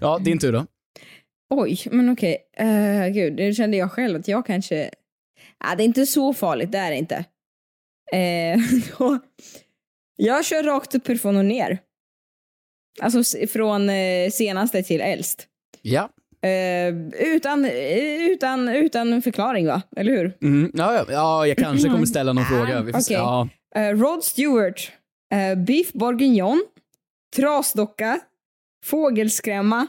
Ja, 0.00 0.18
din 0.18 0.38
tur 0.38 0.52
då. 0.52 0.66
Oj, 1.50 1.78
men 1.90 2.08
okej. 2.12 2.36
Uh, 2.60 3.08
gud, 3.08 3.36
det 3.36 3.54
kände 3.54 3.76
jag 3.76 3.92
själv 3.92 4.20
att 4.20 4.28
jag 4.28 4.46
kanske... 4.46 4.90
Ja, 5.64 5.74
det 5.76 5.82
är 5.82 5.84
inte 5.84 6.06
så 6.06 6.34
farligt, 6.34 6.72
det 6.72 6.78
är 6.78 6.90
det 6.90 6.96
inte. 6.96 7.24
Då- 8.98 9.18
jag 10.16 10.44
kör 10.44 10.62
rakt 10.62 10.94
uppifrån 10.94 11.36
och 11.36 11.44
ner. 11.44 11.78
Alltså 13.00 13.46
från 13.46 13.90
eh, 13.90 14.30
senaste 14.30 14.82
till 14.82 15.00
äldst. 15.00 15.46
Ja. 15.82 16.08
Eh, 16.48 16.88
utan, 17.34 17.64
utan, 18.30 18.68
utan 18.68 19.22
förklaring 19.22 19.66
va? 19.66 19.82
Eller 19.96 20.12
hur? 20.12 20.36
Mm, 20.42 20.70
ja, 20.74 20.94
ja, 20.94 21.04
ja, 21.08 21.46
jag 21.46 21.56
kanske 21.56 21.88
kommer 21.88 22.06
ställa 22.06 22.32
någon 22.32 22.44
Ah, 22.44 22.46
fråga. 22.46 22.82
Vi 22.82 22.92
okej. 22.92 23.02
Ja. 23.16 23.48
Rod 23.74 24.24
Stewart. 24.24 24.92
beef 25.66 25.92
bourguignon. 25.92 26.64
Trasdocka. 27.36 28.20
Fågelskrämma. 28.84 29.86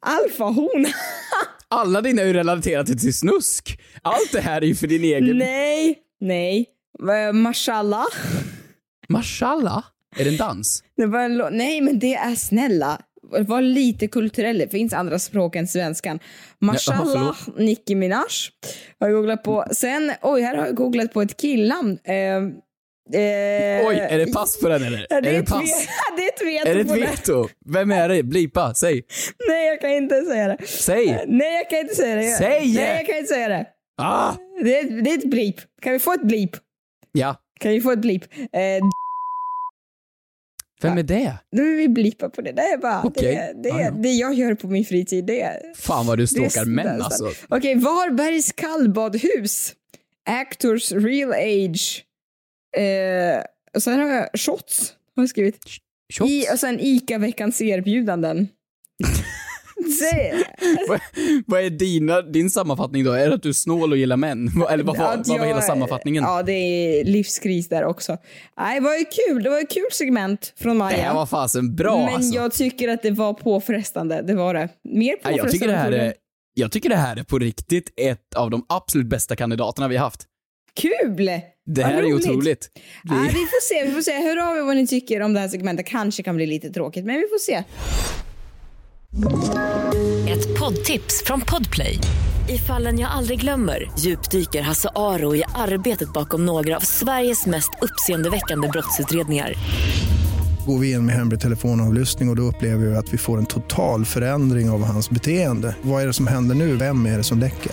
Alfahona. 0.00 0.88
Alla 1.68 2.00
dina 2.00 2.22
är 2.22 2.26
ju 2.26 2.32
relaterade 2.32 2.94
till 2.94 3.14
snusk. 3.14 3.80
Allt 4.02 4.32
det 4.32 4.40
här 4.40 4.62
är 4.62 4.66
ju 4.66 4.74
för 4.74 4.86
din 4.86 5.04
egen... 5.04 5.38
nej, 5.38 5.98
nej. 6.20 6.66
Mashallah. 7.32 8.06
Mashallah? 9.08 9.84
Är 10.16 10.24
det 10.24 10.30
en 10.30 10.36
dans? 10.36 10.84
Det 10.96 11.02
en 11.02 11.42
nej, 11.50 11.80
men 11.80 11.98
det 11.98 12.14
är 12.14 12.34
snälla. 12.34 13.00
Var 13.40 13.62
lite 13.62 14.08
kulturell. 14.08 14.58
Det 14.58 14.68
finns 14.68 14.92
andra 14.92 15.18
språk 15.18 15.56
än 15.56 15.68
svenskan. 15.68 16.18
Mashallah, 16.58 17.36
Nicki 17.56 17.94
Minaj. 17.94 18.24
Har 19.00 19.08
jag 19.08 19.16
googlat 19.16 19.42
på. 19.42 19.64
Sen, 19.70 20.12
oj, 20.22 20.42
här 20.42 20.56
har 20.56 20.66
jag 20.66 20.74
googlat 20.74 21.12
på 21.12 21.22
ett 21.22 21.36
killnamn. 21.36 21.98
Eh, 22.04 22.42
eh, 23.12 23.86
Oj, 23.88 23.96
är 24.10 24.18
det 24.18 24.32
pass 24.32 24.60
på 24.60 24.68
den 24.68 24.82
eller? 24.82 25.06
Ja, 25.10 25.20
det, 25.20 25.28
är 25.28 25.34
är 25.34 25.38
det 25.38 25.46
pass? 25.46 25.60
ve- 25.62 26.16
det 26.16 26.22
är 26.22 26.28
ett 26.28 26.42
veto 26.42 26.68
Är 26.68 26.74
det 26.74 26.80
ett 26.80 27.12
veto? 27.18 27.48
Vem 27.66 27.90
är 27.90 28.08
det? 28.08 28.22
Blipa, 28.22 28.74
säg. 28.74 29.02
Nej, 29.48 29.66
jag 29.66 29.80
kan 29.80 29.90
inte 29.90 30.22
säga 30.22 30.48
det. 30.48 30.66
Säg! 30.66 31.24
Nej, 31.28 31.54
jag 31.54 31.70
kan 31.70 31.78
inte 31.78 31.94
säga 31.94 32.16
det. 32.16 32.36
Säg! 32.36 32.74
Nej, 32.74 32.96
jag 32.96 33.06
kan 33.06 33.16
inte 33.16 33.34
säga 33.34 33.48
det. 33.48 33.66
Ah! 34.02 34.32
Det 34.62 34.78
är, 34.78 35.02
det 35.02 35.10
är 35.10 35.18
ett 35.18 35.30
blip. 35.30 35.56
Kan 35.82 35.92
vi 35.92 35.98
få 35.98 36.12
ett 36.12 36.22
blip? 36.22 36.50
Ja. 37.12 37.36
Kan 37.60 37.70
vi 37.72 37.80
få 37.80 37.90
ett 37.90 37.98
blip? 37.98 38.24
Eh, 38.34 38.60
Vem 40.82 40.98
är 40.98 41.02
det? 41.02 41.38
Nu 41.52 41.76
vi 41.76 41.88
blippa 41.88 42.28
på 42.28 42.40
det. 42.40 42.52
Det 42.52 42.62
är 42.62 42.78
bara 42.78 43.02
Okej. 43.04 43.52
det, 43.56 43.70
det, 43.70 43.94
det 44.02 44.08
jag 44.08 44.34
gör 44.34 44.54
på 44.54 44.66
min 44.68 44.84
fritid. 44.84 45.26
Det 45.26 45.40
är 45.40 45.74
Fan 45.76 46.06
vad 46.06 46.18
du 46.18 46.26
stalkar 46.26 46.64
män 46.64 47.02
alltså. 47.02 47.30
Okej, 47.48 47.74
Varbergs 47.74 48.52
kallbadhus. 48.52 49.72
Actors 50.28 50.92
real 50.92 51.32
age. 51.32 52.04
Eh, 52.76 53.42
och 53.74 53.82
sen 53.82 53.98
har 54.00 54.08
jag 54.08 54.28
shots, 54.34 54.92
har 55.16 55.22
jag 55.22 55.30
skrivit. 55.30 55.58
Shots? 56.12 56.30
I, 56.30 56.46
och 56.54 56.58
sen 56.58 56.80
ICA-veckans 56.80 57.60
erbjudanden. 57.62 58.48
det, 60.00 60.44
Vad- 60.88 61.00
vad 61.46 61.60
är 61.60 61.70
dina, 61.70 62.22
din 62.22 62.50
sammanfattning 62.50 63.04
då? 63.04 63.12
Är 63.12 63.28
det 63.28 63.34
att 63.34 63.42
du 63.42 63.48
är 63.48 63.52
snål 63.52 63.92
och 63.92 63.98
gillar 63.98 64.16
män? 64.16 64.48
Eller 64.70 64.84
vad, 64.84 64.96
var- 64.98 65.16
vad 65.16 65.38
var 65.38 65.46
hela 65.46 65.60
sammanfattningen? 65.60 66.22
Ja, 66.24 66.42
det 66.42 66.52
är 66.52 67.04
livskris 67.04 67.68
där 67.68 67.84
också. 67.84 68.16
Nej, 68.58 68.80
det 68.80 68.84
var 68.84 68.94
ju 68.96 69.04
kul. 69.04 69.42
Det 69.42 69.50
var 69.50 69.60
ett 69.60 69.70
kul 69.70 69.86
segment 69.92 70.52
från 70.56 70.72
det 70.72 70.78
Maja. 70.78 70.96
här 70.96 71.14
var 71.14 71.26
fasen 71.26 71.74
bra 71.74 72.04
Men 72.06 72.14
alltså. 72.14 72.34
jag 72.34 72.52
tycker 72.52 72.88
att 72.88 73.02
det 73.02 73.10
var 73.10 73.34
påfrestande. 73.34 74.22
Det 74.22 74.34
var 74.34 74.54
det. 74.54 74.68
Mer 74.84 75.16
påfrestande. 75.16 75.38
jag, 75.42 75.50
tycker 75.52 75.68
det 75.68 75.76
här 75.76 75.92
är, 75.92 76.14
jag 76.54 76.72
tycker 76.72 76.88
det 76.88 76.96
här 76.96 77.16
är 77.16 77.22
på 77.22 77.38
riktigt 77.38 77.92
ett 78.00 78.34
av 78.36 78.50
de 78.50 78.64
absolut 78.68 79.06
bästa 79.06 79.36
kandidaterna 79.36 79.88
vi 79.88 79.96
har 79.96 80.04
haft. 80.04 80.26
Kul! 80.80 81.30
Det 81.66 81.82
här 81.82 82.02
är 82.02 82.14
otroligt. 82.14 82.70
Vi- 83.04 83.10
Nej, 83.10 83.26
vi 83.28 83.32
får 83.34 83.60
se. 83.62 83.86
Vi 83.86 83.92
får 83.94 84.02
se. 84.02 84.12
Hör 84.12 84.36
av 84.50 84.56
er 84.56 84.62
vad 84.62 84.76
ni 84.76 84.86
tycker 84.86 85.20
om 85.22 85.34
det 85.34 85.40
här 85.40 85.48
segmentet. 85.48 85.86
Kanske 85.86 86.22
kan 86.22 86.36
bli 86.36 86.46
lite 86.46 86.70
tråkigt, 86.70 87.04
men 87.04 87.14
vi 87.16 87.22
får 87.30 87.38
se. 87.38 87.64
Ett 90.28 90.58
poddtips 90.58 91.22
från 91.26 91.40
Podplay. 91.40 91.98
I 92.48 92.58
fallen 92.58 92.98
jag 92.98 93.10
aldrig 93.10 93.40
glömmer 93.40 93.90
djupdyker 93.98 94.62
Hasse 94.62 94.88
Aro 94.94 95.36
i 95.36 95.42
arbetet 95.54 96.12
bakom 96.12 96.46
några 96.46 96.76
av 96.76 96.80
Sveriges 96.80 97.46
mest 97.46 97.70
uppseendeväckande 97.82 98.68
brottsutredningar. 98.68 99.54
Går 100.66 100.78
vi 100.78 100.92
in 100.92 101.06
med 101.06 101.14
hemlig 101.14 101.40
telefonavlyssning 101.40 102.28
och, 102.28 102.32
och 102.32 102.36
då 102.36 102.42
upplever 102.42 102.86
vi 102.86 102.96
att 102.96 103.12
vi 103.14 103.18
får 103.18 103.38
en 103.38 103.46
total 103.46 104.04
förändring 104.04 104.70
av 104.70 104.84
hans 104.84 105.10
beteende. 105.10 105.76
Vad 105.82 106.02
är 106.02 106.06
det 106.06 106.12
som 106.12 106.26
händer 106.26 106.54
nu? 106.54 106.76
Vem 106.76 107.06
är 107.06 107.16
det 107.16 107.24
som 107.24 107.38
läcker? 107.38 107.72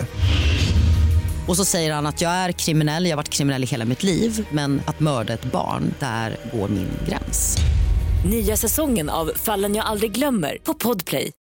Och 1.48 1.56
så 1.56 1.64
säger 1.64 1.92
han 1.92 2.06
att 2.06 2.20
jag 2.20 2.32
är 2.32 2.52
kriminell, 2.52 3.04
jag 3.04 3.12
har 3.12 3.16
varit 3.16 3.28
kriminell 3.28 3.62
i 3.62 3.66
hela 3.66 3.84
mitt 3.84 4.02
liv 4.02 4.46
men 4.50 4.82
att 4.86 5.00
mörda 5.00 5.32
ett 5.32 5.44
barn, 5.44 5.94
där 6.00 6.36
går 6.52 6.68
min 6.68 6.88
gräns. 7.08 7.56
Nya 8.30 8.56
säsongen 8.56 9.10
av 9.10 9.32
Fallen 9.36 9.74
jag 9.74 9.86
aldrig 9.86 10.12
glömmer 10.12 10.58
på 10.64 10.74
Podplay. 10.74 11.32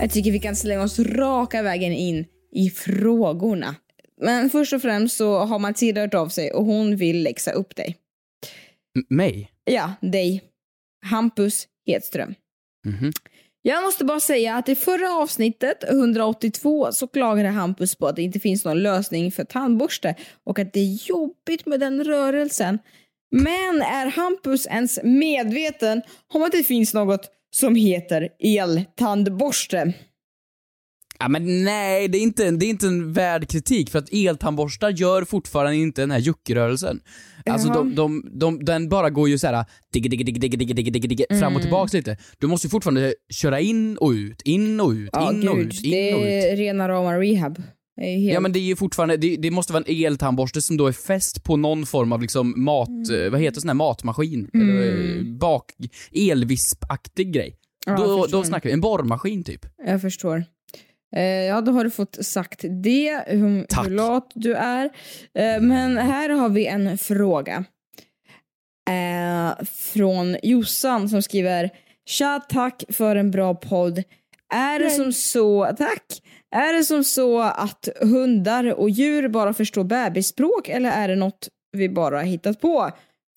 Jag 0.00 0.10
tycker 0.10 0.32
vi 0.32 0.38
kan 0.38 0.56
slänga 0.56 0.82
oss 0.82 0.98
raka 0.98 1.62
vägen 1.62 1.92
in 1.92 2.24
i 2.52 2.70
frågorna. 2.70 3.74
Men 4.22 4.50
först 4.50 4.72
och 4.72 4.82
främst 4.82 5.16
så 5.16 5.38
har 5.38 5.58
Matilda 5.58 6.00
hört 6.00 6.14
av 6.14 6.28
sig 6.28 6.52
och 6.52 6.64
hon 6.64 6.96
vill 6.96 7.22
läxa 7.22 7.52
upp 7.52 7.76
dig. 7.76 7.99
M- 8.98 9.04
Mig? 9.08 9.50
Ja, 9.64 9.92
dig. 10.00 10.42
Hampus 11.06 11.66
Hedström. 11.86 12.34
Mhm. 12.86 13.12
Jag 13.62 13.82
måste 13.82 14.04
bara 14.04 14.20
säga 14.20 14.56
att 14.56 14.68
i 14.68 14.74
förra 14.74 15.12
avsnittet, 15.14 15.84
182, 15.88 16.92
så 16.92 17.06
klagade 17.06 17.48
Hampus 17.48 17.94
på 17.94 18.06
att 18.06 18.16
det 18.16 18.22
inte 18.22 18.40
finns 18.40 18.64
någon 18.64 18.82
lösning 18.82 19.32
för 19.32 19.44
tandborste 19.44 20.14
och 20.44 20.58
att 20.58 20.72
det 20.72 20.80
är 20.80 21.08
jobbigt 21.08 21.66
med 21.66 21.80
den 21.80 22.04
rörelsen. 22.04 22.78
Men 23.30 23.82
är 23.82 24.06
Hampus 24.06 24.66
ens 24.66 24.98
medveten 25.02 26.02
om 26.34 26.42
att 26.42 26.52
det 26.52 26.62
finns 26.62 26.94
något 26.94 27.30
som 27.56 27.74
heter 27.74 28.28
eltandborste? 28.38 29.92
Ja, 31.20 31.28
men 31.28 31.64
nej, 31.64 32.08
det 32.08 32.18
är, 32.18 32.22
inte, 32.22 32.50
det 32.50 32.66
är 32.66 32.70
inte 32.70 32.86
en 32.86 33.12
värd 33.12 33.48
kritik 33.48 33.90
för 33.90 33.98
att 33.98 34.08
eltandborstar 34.12 34.90
gör 34.90 35.24
fortfarande 35.24 35.76
inte 35.76 36.02
den 36.02 36.10
här 36.10 36.18
juckrörelsen. 36.18 37.00
Alltså 37.46 37.68
Jaha. 37.68 37.76
de, 37.76 37.94
de, 37.94 38.38
de, 38.38 38.64
den 38.64 38.88
bara 38.88 39.10
går 39.10 39.28
ju 39.28 39.38
såhär 39.38 39.64
digg, 39.92 40.10
digg, 40.10 40.26
digg, 40.26 40.40
digg, 40.40 40.58
digg, 40.58 40.76
digg, 40.76 40.92
digg, 40.92 41.08
digg, 41.08 41.38
fram 41.38 41.56
och 41.56 41.62
tillbaks 41.62 41.92
lite. 41.92 42.16
Du 42.38 42.46
måste 42.46 42.66
ju 42.66 42.70
fortfarande 42.70 43.14
köra 43.32 43.60
in 43.60 43.96
och 43.96 44.10
ut, 44.10 44.42
in 44.42 44.80
och 44.80 44.90
ut, 44.90 45.10
Ja, 45.12 45.32
in 45.32 45.48
och 45.48 45.56
gud, 45.56 45.66
ut, 45.66 45.84
in 45.84 45.90
det 45.90 46.14
och 46.14 46.20
ut. 46.20 46.26
är 46.26 46.56
rena 46.56 46.88
rama 46.88 47.18
rehab. 47.18 47.62
Det 47.96 48.06
helt... 48.06 48.34
Ja 48.34 48.40
men 48.40 48.52
det 48.52 48.58
är 48.58 48.64
ju 48.64 48.76
fortfarande, 48.76 49.16
det, 49.16 49.36
det 49.36 49.50
måste 49.50 49.72
vara 49.72 49.84
en 49.86 50.04
eltandborste 50.06 50.62
som 50.62 50.76
då 50.76 50.86
är 50.86 50.92
fäst 50.92 51.44
på 51.44 51.56
någon 51.56 51.86
form 51.86 52.12
av 52.12 52.22
liksom 52.22 52.64
mat, 52.64 52.88
eh, 52.88 53.30
vad 53.30 53.40
heter 53.40 53.60
sån 53.60 53.68
här 53.68 53.74
matmaskin? 53.74 54.50
Eller 54.54 55.16
eh, 55.16 55.22
bak, 55.22 55.64
elvispaktig 56.12 57.32
grej. 57.32 57.56
Ja, 57.86 57.96
då, 57.96 58.26
då 58.26 58.44
snackar 58.44 58.68
vi 58.68 58.72
en 58.72 58.80
borrmaskin 58.80 59.44
typ. 59.44 59.66
Jag 59.86 60.00
förstår. 60.00 60.44
Eh, 61.16 61.22
ja, 61.22 61.60
då 61.60 61.72
har 61.72 61.84
du 61.84 61.90
fått 61.90 62.24
sagt 62.24 62.64
det, 62.68 63.24
hur, 63.26 63.64
Tack. 63.64 63.86
hur 63.86 63.90
lat 63.90 64.30
du 64.34 64.54
är. 64.54 64.84
Eh, 65.34 65.60
men 65.60 65.98
här 65.98 66.28
har 66.28 66.48
vi 66.48 66.66
en 66.66 66.98
fråga. 66.98 67.64
Eh, 68.90 69.64
från 69.66 70.36
Jossan 70.42 71.08
som 71.08 71.22
skriver 71.22 71.70
Tja, 72.06 72.40
tack 72.48 72.82
för 72.88 73.16
en 73.16 73.30
bra 73.30 73.54
podd. 73.54 74.02
Är 74.54 74.78
det 74.78 74.90
som 74.90 75.12
så, 75.12 75.74
tack. 75.78 76.22
Är 76.54 76.72
det 76.72 76.84
som 76.84 77.04
så 77.04 77.40
att 77.40 77.88
hundar 78.00 78.74
och 78.74 78.90
djur 78.90 79.28
bara 79.28 79.54
förstår 79.54 79.84
bebisspråk 79.84 80.68
eller 80.68 80.90
är 80.90 81.08
det 81.08 81.16
något 81.16 81.48
vi 81.72 81.88
bara 81.88 82.20
hittat 82.20 82.60
på? 82.60 82.90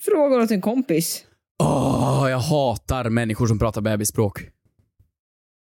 Frågar 0.06 0.40
åt 0.40 0.52
en 0.52 0.62
kompis. 0.62 1.26
Åh, 1.64 2.28
jag 2.30 2.40
hatar 2.40 3.10
människor 3.10 3.48
som 3.48 3.60
pratar 3.60 3.82
bebisspråk. 3.82 4.42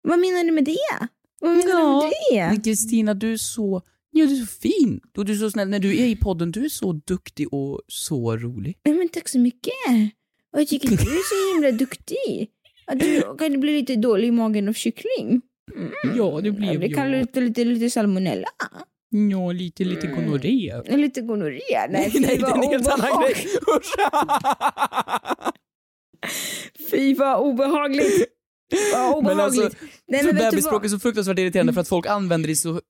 Vad 0.07 0.19
menar 0.19 0.43
du 0.43 0.51
med 0.51 0.65
det? 0.65 1.07
Vad 1.43 1.51
menar 1.57 2.01
du 2.01 2.03
med 2.05 2.11
det? 2.31 2.47
Men 2.47 2.61
Kristina, 2.61 3.13
du 3.13 3.33
är 3.33 3.37
så, 3.37 3.81
ja, 4.11 4.25
du 4.25 4.33
är 4.33 4.37
så 4.37 4.45
fin. 4.45 4.99
Och 5.17 5.25
du 5.25 5.33
är 5.33 5.37
så 5.37 5.51
snäll. 5.51 5.69
När 5.69 5.79
du 5.79 5.97
är 6.01 6.05
i 6.05 6.15
podden, 6.15 6.51
du 6.51 6.65
är 6.65 6.69
så 6.69 6.93
duktig 6.93 7.53
och 7.53 7.81
så 7.87 8.37
rolig. 8.37 8.77
Nej, 8.85 8.93
men 8.95 9.09
tack 9.09 9.29
så 9.29 9.39
mycket. 9.39 9.73
Och 10.53 10.59
jag 10.59 10.67
tycker 10.67 10.87
du 10.87 10.93
är 10.93 10.99
så 11.29 11.55
himla 11.55 11.71
duktig. 11.77 12.49
Att 12.87 12.99
du 12.99 13.21
kan 13.39 13.59
bli 13.59 13.73
lite 13.79 13.95
dålig 13.95 14.27
i 14.27 14.31
magen 14.31 14.69
av 14.69 14.73
kyckling. 14.73 15.41
Ja, 16.15 16.39
det 16.41 16.47
Jag 16.47 16.55
blev 16.55 16.79
blir 16.79 16.93
kan 16.93 17.11
jag. 17.11 17.19
lite, 17.19 17.41
lite, 17.41 17.63
lite 17.65 17.89
salmonella. 17.89 18.47
Ja, 19.31 19.51
lite, 19.51 19.83
lite 19.83 20.07
gonorré. 20.07 20.81
Lite 20.97 21.21
gonorré. 21.21 21.59
Nej, 21.89 22.11
Nej, 22.13 22.21
nej, 22.21 22.37
det 22.37 22.45
är 22.47 22.55
en 22.55 22.63
helt 22.69 22.87
annan 22.87 23.21
grej. 23.21 23.35
Usch! 23.77 23.95
Fy 26.91 27.13
vad 27.15 27.39
obehagligt. 27.41 28.32
Men 29.23 29.39
alltså. 29.39 29.69
Nej, 30.07 30.23
men 30.23 30.35
bebisspråk 30.35 30.85
är 30.85 30.89
så 30.89 30.99
fruktansvärt 30.99 31.39
irriterande 31.39 31.73
för 31.73 31.81
att 31.81 31.87
folk 31.87 32.05
använder 32.05 32.47
det 32.47 32.51
i 32.51 32.55
så 32.55 32.81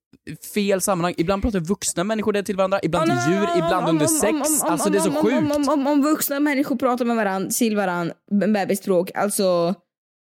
fel 0.54 0.82
sammanhang. 0.82 1.14
Ibland 1.18 1.42
pratar 1.42 1.60
vuxna 1.60 2.04
människor 2.04 2.34
det 2.34 2.44
till 2.44 2.56
varandra, 2.56 2.80
ibland 2.84 3.06
till 3.06 3.34
djur, 3.34 3.48
ibland 3.58 3.90
under 3.90 4.08
sex. 4.08 4.64
Alltså 4.64 4.90
det 4.90 4.98
är 4.98 5.02
så 5.02 5.12
sjukt. 5.12 5.68
om 5.68 6.02
vuxna 6.02 6.40
människor 6.40 6.76
pratar 6.76 7.06
med 7.06 7.16
varandra, 7.16 7.50
till 7.50 7.76
varandra, 7.76 8.16
bebisspråk, 8.54 9.12
alltså 9.16 9.76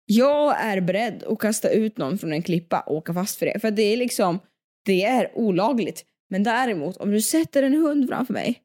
jag 0.06 0.62
är 0.62 0.82
beredd 0.82 1.24
att 1.24 1.40
kasta 1.40 1.70
ut 1.70 1.98
någon 1.98 2.18
från 2.18 2.34
en 2.34 2.44
klippa 2.44 2.80
och 2.80 2.96
åka 2.96 3.14
fast 3.14 3.40
för 3.40 3.46
det. 3.46 3.60
För 3.60 3.72
det 3.72 3.84
är 3.84 3.98
liksom, 3.98 4.40
det 4.86 5.04
är 5.04 5.38
olagligt. 5.38 6.06
Men 6.30 6.44
däremot, 6.44 6.98
om 6.98 7.12
du 7.12 7.22
sätter 7.22 7.64
en 7.64 7.74
hund 7.74 8.10
framför 8.10 8.34
mig, 8.34 8.62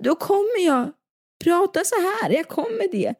då 0.00 0.14
kommer 0.14 0.66
jag 0.66 0.92
prata 1.44 1.80
så 1.84 1.94
här. 1.94 2.30
Jag 2.30 2.48
kommer 2.48 2.92
det. 2.92 3.14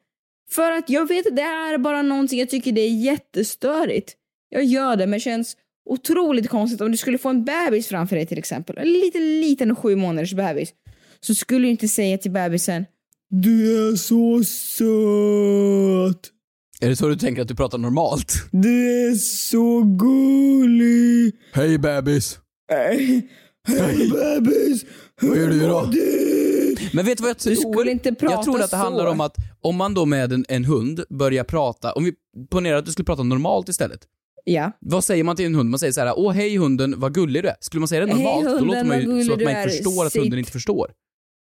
För 0.51 0.71
att 0.71 0.91
jag 0.91 1.09
vet 1.09 1.27
att 1.27 1.37
det 1.37 1.43
är 1.43 1.79
bara 1.79 2.03
någonting 2.03 2.39
jag 2.39 2.51
tycker 2.51 2.73
det 2.73 2.81
är 2.81 2.91
jättestörigt. 2.91 4.15
Jag 4.49 4.65
gör 4.65 4.97
det, 4.97 5.07
men 5.07 5.13
det 5.17 5.21
känns 5.21 5.57
otroligt 5.91 6.49
konstigt 6.49 6.81
om 6.81 6.91
du 6.91 6.97
skulle 6.97 7.19
få 7.19 7.29
en 7.29 7.45
bebis 7.45 7.89
framför 7.89 8.17
dig 8.17 8.27
till 8.27 8.39
exempel. 8.39 8.79
En 8.79 8.89
liten, 8.89 9.41
liten 9.41 9.77
sju 9.77 9.97
månaders 9.97 10.35
bebis. 10.35 10.69
Så 11.21 11.35
skulle 11.35 11.67
du 11.67 11.71
inte 11.71 11.89
säga 11.89 12.19
till 12.19 12.31
bebisen 12.31 12.85
Du 13.31 13.89
är 13.91 13.97
så 13.97 14.45
söt. 14.45 16.33
Är 16.81 16.89
det 16.89 16.97
så 16.97 17.09
du 17.09 17.17
tänker 17.17 17.43
att 17.43 17.49
du 17.49 17.55
pratar 17.55 17.79
normalt? 17.79 18.33
Du 18.51 19.09
är 19.11 19.15
så 19.15 19.83
gullig. 19.83 21.33
Hej 21.53 21.79
bebis! 21.79 22.39
Hej, 22.71 23.29
hej 23.67 24.11
bebis. 24.11 24.85
Vad 25.21 25.39
gör 25.39 25.49
du 25.49 25.61
då? 25.61 25.91
Men 26.93 27.05
vet 27.07 27.19
du 27.19 27.23
vad 27.23 27.31
jag 27.31 27.39
tror? 27.39 27.51
Du 27.51 27.57
skulle 27.57 27.91
inte 27.91 28.15
prata 28.15 28.35
Jag 28.35 28.45
tror 28.45 28.55
att 28.57 28.61
det 28.63 28.69
så. 28.69 28.77
handlar 28.77 29.07
om 29.07 29.21
att 29.21 29.37
om 29.61 29.77
man 29.77 29.95
då 29.95 30.07
med 30.07 30.33
en, 30.33 30.45
en 30.49 30.65
hund 30.65 31.05
börjar 31.11 31.45
prata, 31.45 31.93
om 31.93 32.05
vi 32.05 32.13
ponerar 32.51 32.77
att 32.77 32.87
du 32.87 32.93
skulle 32.93 33.05
prata 33.07 33.23
normalt 33.23 33.69
istället. 33.69 34.01
Ja. 34.45 34.73
Vad 34.81 35.05
säger 35.05 35.25
man 35.25 35.37
till 35.37 35.47
en 35.47 35.55
hund? 35.55 35.71
Man 35.71 35.79
säger 35.79 35.93
så 35.93 36.01
här: 36.01 36.15
åh 36.19 36.33
hej 36.33 36.57
hunden, 36.57 37.01
vad 37.01 37.15
gullig 37.15 37.43
du 37.45 37.49
är. 37.49 37.57
Skulle 37.61 37.81
man 37.81 37.89
säga 37.89 38.07
det 38.07 38.15
normalt, 38.15 38.45
då 38.45 38.51
hunden, 38.51 38.67
låter 38.69 38.85
man 38.85 38.99
ju 39.19 39.25
så 39.25 39.33
att 39.33 39.41
man 39.43 39.51
inte 39.51 39.69
förstår 39.71 40.07
att 40.07 40.13
Sitt. 40.13 40.23
hunden 40.23 40.39
inte 40.39 40.53
förstår. 40.53 40.91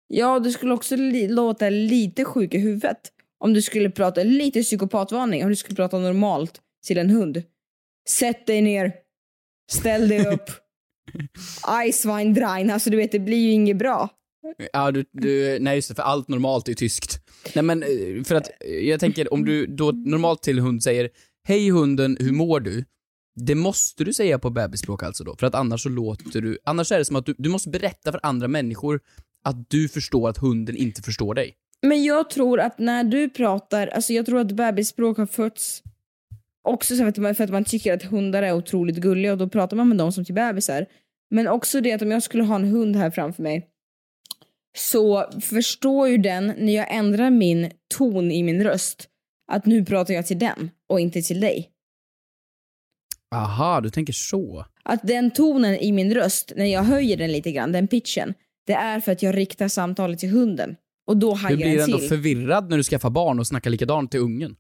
Ja, 0.08 0.40
du 0.40 0.52
skulle 0.52 0.74
också 0.74 0.96
li- 0.96 1.28
låta 1.28 1.70
lite 1.70 2.26
sjuk 2.26 2.54
i 2.54 2.58
huvudet. 2.58 2.98
Om 3.44 3.54
du 3.54 3.62
skulle 3.62 3.90
prata 3.90 4.24
lite 4.24 4.62
psykopatvarning, 4.64 5.44
om 5.44 5.50
du 5.50 5.56
skulle 5.56 5.76
prata 5.76 5.98
normalt 6.00 6.62
till 6.88 6.98
en 6.98 7.10
hund. 7.10 7.44
Sätt 8.10 8.48
dig 8.48 8.62
ner. 8.62 8.94
Ställ 9.72 10.08
dig 10.10 10.28
upp. 10.28 10.50
Eiswein 11.82 12.34
drein. 12.34 12.72
Alltså 12.72 12.90
du 12.90 12.98
vet, 12.98 13.12
det 13.12 13.20
blir 13.20 13.38
ju 13.38 13.52
inget 13.52 13.78
bra. 13.78 14.10
Ja, 14.74 14.92
du, 14.92 15.06
du, 15.12 15.60
nej 15.60 15.76
just 15.76 15.90
det, 15.90 15.96
för 15.96 16.04
allt 16.04 16.28
normalt 16.28 16.70
är 16.70 16.74
tyskt. 16.74 17.20
Nej 17.56 17.64
men, 17.64 17.84
eh, 17.84 18.24
för 18.24 18.36
att 18.36 18.52
eh, 18.66 18.90
jag 18.90 19.00
tänker 19.00 19.34
om 19.34 19.46
du 19.46 19.66
då 19.66 19.92
normalt 19.92 20.44
till 20.44 20.60
hund 20.60 20.84
säger 20.84 21.10
Hej 21.44 21.70
hunden, 21.70 22.18
hur 22.20 22.32
mår 22.32 22.60
du? 22.60 22.86
Det 23.36 23.56
måste 23.56 24.04
du 24.04 24.14
säga 24.14 24.40
på 24.40 24.50
bebisspråk 24.50 25.04
alltså 25.04 25.24
då, 25.24 25.36
för 25.36 25.48
att 25.48 25.56
annars 25.56 25.84
så 25.84 25.90
låter 25.90 26.42
du, 26.42 26.58
annars 26.64 26.92
är 26.92 26.98
det 26.98 27.06
som 27.06 27.16
att 27.16 27.26
du, 27.26 27.36
du 27.38 27.50
måste 27.50 27.70
berätta 27.70 28.12
för 28.12 28.20
andra 28.24 28.48
människor 28.48 29.00
att 29.44 29.70
du 29.70 29.90
förstår 29.90 30.30
att 30.30 30.38
hunden 30.38 30.76
inte 30.76 31.02
förstår 31.02 31.34
dig. 31.34 31.56
Men 31.82 32.04
jag 32.04 32.30
tror 32.30 32.60
att 32.60 32.80
när 32.80 33.04
du 33.04 33.30
pratar, 33.30 33.88
alltså 33.88 34.14
jag 34.14 34.26
tror 34.26 34.40
att 34.40 34.52
bebisspråk 34.52 35.18
har 35.18 35.26
fötts 35.26 35.84
också 36.64 36.96
för 36.96 37.06
att, 37.06 37.18
man, 37.18 37.36
för 37.36 37.44
att 37.44 37.50
man 37.50 37.66
tycker 37.66 37.94
att 37.94 38.04
hundar 38.04 38.44
är 38.44 38.54
otroligt 38.54 38.98
gulliga 38.98 39.32
och 39.32 39.38
då 39.38 39.50
pratar 39.50 39.78
man 39.78 39.90
med 39.90 39.98
dem 39.98 40.12
som 40.12 40.26
till 40.26 40.36
bebisar. 40.36 40.86
Men 41.30 41.48
också 41.48 41.82
det 41.82 41.94
att 41.94 42.02
om 42.02 42.12
jag 42.12 42.24
skulle 42.24 42.44
ha 42.44 42.56
en 42.56 42.66
hund 42.66 42.96
här 42.96 43.12
framför 43.12 43.44
mig 43.44 43.71
så 44.78 45.32
förstår 45.42 46.08
ju 46.08 46.18
den 46.18 46.48
när 46.58 46.74
jag 46.76 46.96
ändrar 46.96 47.30
min 47.30 47.72
ton 47.98 48.32
i 48.32 48.44
min 48.44 48.64
röst 48.64 49.08
att 49.52 49.66
nu 49.66 49.86
pratar 49.86 50.14
jag 50.14 50.26
till 50.28 50.40
den 50.40 50.72
och 50.90 51.00
inte 51.00 51.22
till 51.22 51.40
dig. 51.40 51.70
Aha, 53.36 53.82
du 53.82 53.90
tänker 53.90 54.14
så. 54.14 54.66
Att 54.84 55.08
den 55.08 55.32
tonen 55.32 55.76
i 55.76 55.92
min 55.92 56.14
röst, 56.14 56.54
när 56.56 56.66
jag 56.66 56.84
höjer 56.84 57.18
den 57.18 57.32
lite 57.32 57.52
grann, 57.52 57.72
den 57.72 57.88
pitchen, 57.88 58.34
det 58.68 58.74
är 58.74 59.00
för 59.00 59.12
att 59.12 59.24
jag 59.24 59.38
riktar 59.38 59.68
samtalet 59.68 60.20
till 60.20 60.30
hunden. 60.30 60.76
Och 61.08 61.18
då 61.18 61.34
hajar 61.34 61.58
Du 61.58 61.64
den 61.64 61.72
blir 61.74 61.84
ändå 61.84 61.98
till. 62.00 62.10
förvirrad 62.10 62.70
när 62.70 62.78
du 62.78 62.84
skaffar 62.84 63.10
barn 63.10 63.40
och 63.40 63.48
snackar 63.48 63.70
likadant 63.70 64.12
till 64.12 64.20
ungen. 64.20 64.56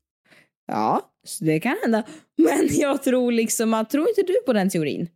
Ja, 0.67 1.11
det 1.39 1.59
kan 1.59 1.77
hända. 1.81 2.03
Men 2.37 2.67
jag 2.71 3.03
tror 3.03 3.31
liksom 3.31 3.73
att, 3.73 3.89
tror 3.89 4.09
inte 4.09 4.21
du 4.21 4.35
på 4.45 4.53
den 4.53 4.69
teorin? 4.69 5.07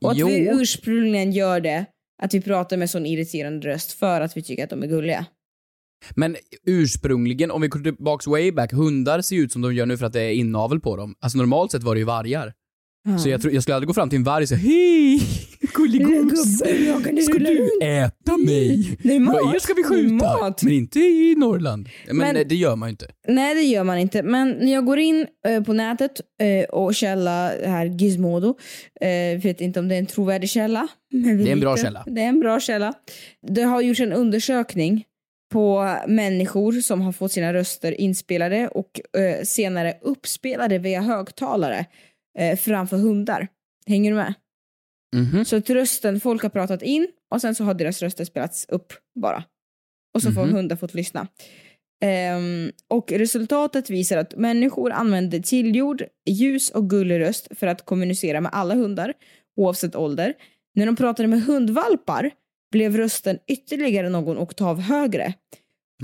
Och 0.00 0.10
att 0.10 0.16
Jo. 0.16 0.26
vi 0.26 0.48
ursprungligen 0.52 1.32
gör 1.32 1.60
det, 1.60 1.86
att 2.22 2.34
vi 2.34 2.40
pratar 2.40 2.76
med 2.76 2.90
sån 2.90 3.06
irriterande 3.06 3.68
röst 3.68 3.92
för 3.92 4.20
att 4.20 4.36
vi 4.36 4.42
tycker 4.42 4.64
att 4.64 4.70
de 4.70 4.82
är 4.82 4.86
gulliga. 4.86 5.26
Men 6.14 6.36
ursprungligen, 6.66 7.50
om 7.50 7.62
vi 7.62 7.68
går 7.68 7.80
tillbaks 7.80 8.26
way 8.26 8.52
back, 8.52 8.72
hundar 8.72 9.20
ser 9.20 9.36
ju 9.36 9.42
ut 9.42 9.52
som 9.52 9.62
de 9.62 9.74
gör 9.74 9.86
nu 9.86 9.96
för 9.96 10.06
att 10.06 10.12
det 10.12 10.22
är 10.22 10.32
inavel 10.32 10.80
på 10.80 10.96
dem. 10.96 11.14
Alltså 11.20 11.38
normalt 11.38 11.72
sett 11.72 11.82
var 11.82 11.94
det 11.94 11.98
ju 11.98 12.04
vargar. 12.04 12.52
Så 13.22 13.28
jag, 13.28 13.40
tror, 13.42 13.54
jag 13.54 13.62
skulle 13.62 13.74
aldrig 13.74 13.86
gå 13.86 13.94
fram 13.94 14.08
till 14.10 14.16
en 14.16 14.24
varg 14.24 14.42
och 14.42 14.48
säga 14.48 14.58
hej, 14.60 15.18
kan 15.60 17.22
ska 17.22 17.38
du 17.38 17.54
runt." 17.58 17.82
äta 17.82 18.36
mig? 18.36 18.96
Det 19.02 19.14
är 19.16 19.20
mat. 19.20 19.34
Vad 19.42 19.54
er 19.54 19.58
ska 19.58 19.74
vi 19.74 19.80
är 19.80 19.84
skjuta? 19.84 20.54
Men 20.62 20.72
inte 20.72 20.98
i 21.00 21.34
Norrland. 21.38 21.88
Men, 22.06 22.16
Men- 22.16 22.48
det 22.48 22.54
gör 22.54 22.76
man 22.76 22.88
ju 22.88 22.90
inte. 22.90 23.06
Nej, 23.28 23.54
det 23.54 23.62
gör 23.62 23.84
man 23.84 23.98
inte. 23.98 24.22
Men 24.22 24.50
när 24.50 24.72
jag 24.72 24.84
går 24.84 24.98
in 24.98 25.26
eh, 25.48 25.62
på 25.62 25.72
nätet 25.72 26.20
eh, 26.42 26.64
och 26.68 26.94
källa 26.94 27.52
här 27.66 27.86
Gizmodo, 27.86 28.58
eh, 29.00 29.40
vet 29.42 29.60
inte 29.60 29.80
om 29.80 29.88
det 29.88 29.94
är 29.94 29.98
en 29.98 30.06
trovärdig 30.06 30.50
källa. 30.50 30.88
Men 31.12 31.44
Det 31.44 31.50
är 31.50 31.52
en 31.52 31.60
bra 31.60 31.74
litar. 31.74 31.84
källa. 31.84 32.04
Det 32.06 32.20
är 32.20 32.28
en 32.28 32.40
bra 32.40 32.60
källa. 32.60 32.92
Det 33.48 33.62
har 33.62 33.80
gjorts 33.80 34.00
en 34.00 34.12
undersökning 34.12 35.04
på 35.52 35.96
människor 36.06 36.72
som 36.72 37.00
har 37.00 37.12
fått 37.12 37.32
sina 37.32 37.52
röster 37.54 38.00
inspelade 38.00 38.68
och 38.68 39.00
eh, 39.20 39.42
senare 39.44 39.94
uppspelade 40.02 40.78
via 40.78 41.00
högtalare 41.00 41.84
eh, 42.38 42.56
framför 42.58 42.96
hundar. 42.96 43.48
Hänger 43.86 44.10
du 44.10 44.16
med? 44.16 44.34
Mhm. 45.16 45.44
Så 45.44 45.56
att 45.56 45.70
rösten, 45.70 46.20
folk 46.20 46.42
har 46.42 46.50
pratat 46.50 46.82
in 46.82 47.08
och 47.30 47.40
sen 47.40 47.54
så 47.54 47.64
har 47.64 47.74
deras 47.74 48.02
röster 48.02 48.24
spelats 48.24 48.66
upp 48.68 48.92
bara. 49.20 49.44
Och 50.14 50.22
så 50.22 50.32
får 50.32 50.44
Mhm. 50.44 50.54
hundar 50.54 50.76
fått 50.76 50.94
lyssna. 50.94 51.26
Ehm, 52.02 52.72
och 52.88 53.12
resultatet 53.12 53.90
visar 53.90 54.16
att 54.16 54.36
människor 54.36 54.92
använder 54.92 55.40
tillgjord, 55.40 56.02
ljus 56.26 56.70
och 56.70 56.90
gullig 56.90 57.20
röst 57.20 57.48
för 57.58 57.66
att 57.66 57.84
kommunicera 57.84 58.40
med 58.40 58.52
alla 58.54 58.74
hundar, 58.74 59.12
oavsett 59.56 59.96
ålder. 59.96 60.34
När 60.74 60.86
de 60.86 60.96
pratade 60.96 61.28
med 61.28 61.42
hundvalpar 61.42 62.30
blev 62.72 62.96
rösten 62.96 63.38
ytterligare 63.48 64.08
någon 64.08 64.38
oktav 64.38 64.80
högre. 64.80 65.34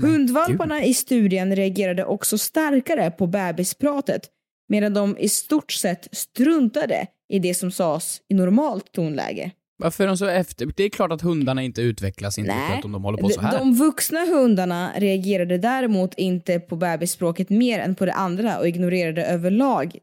Men 0.01 0.09
Hundvalparna 0.11 0.83
i 0.83 0.93
studien 0.93 1.55
reagerade 1.55 2.05
också 2.05 2.37
starkare 2.37 3.11
på 3.11 3.27
bebispratet 3.27 4.21
medan 4.67 4.93
de 4.93 5.17
i 5.17 5.29
stort 5.29 5.71
sett 5.71 6.07
struntade 6.11 7.07
i 7.29 7.39
det 7.39 7.53
som 7.53 7.71
sades 7.71 8.21
i 8.29 8.33
normalt 8.33 8.91
tonläge. 8.91 9.51
Varför 9.79 10.03
är 10.03 10.07
de 10.07 10.17
så 10.17 10.25
efter? 10.25 10.71
Det 10.75 10.83
är 10.83 10.89
klart 10.89 11.11
att 11.11 11.21
hundarna 11.21 11.63
inte 11.63 11.81
utvecklas 11.81 12.37
inte 12.37 12.55
Nej. 12.55 12.81
om 12.83 12.91
de 12.91 13.03
håller 13.03 13.17
på 13.17 13.29
så 13.29 13.41
här. 13.41 13.59
De 13.59 13.75
vuxna 13.75 14.19
hundarna 14.19 14.91
reagerade 14.97 15.57
däremot 15.57 16.13
inte 16.13 16.59
på 16.59 16.75
bebisspråket 16.75 17.49
mer 17.49 17.79
än 17.79 17.95
på 17.95 18.05
det 18.05 18.13
andra 18.13 18.59
och 18.59 18.67
ignorerade 18.67 19.25
överlag 19.25 19.97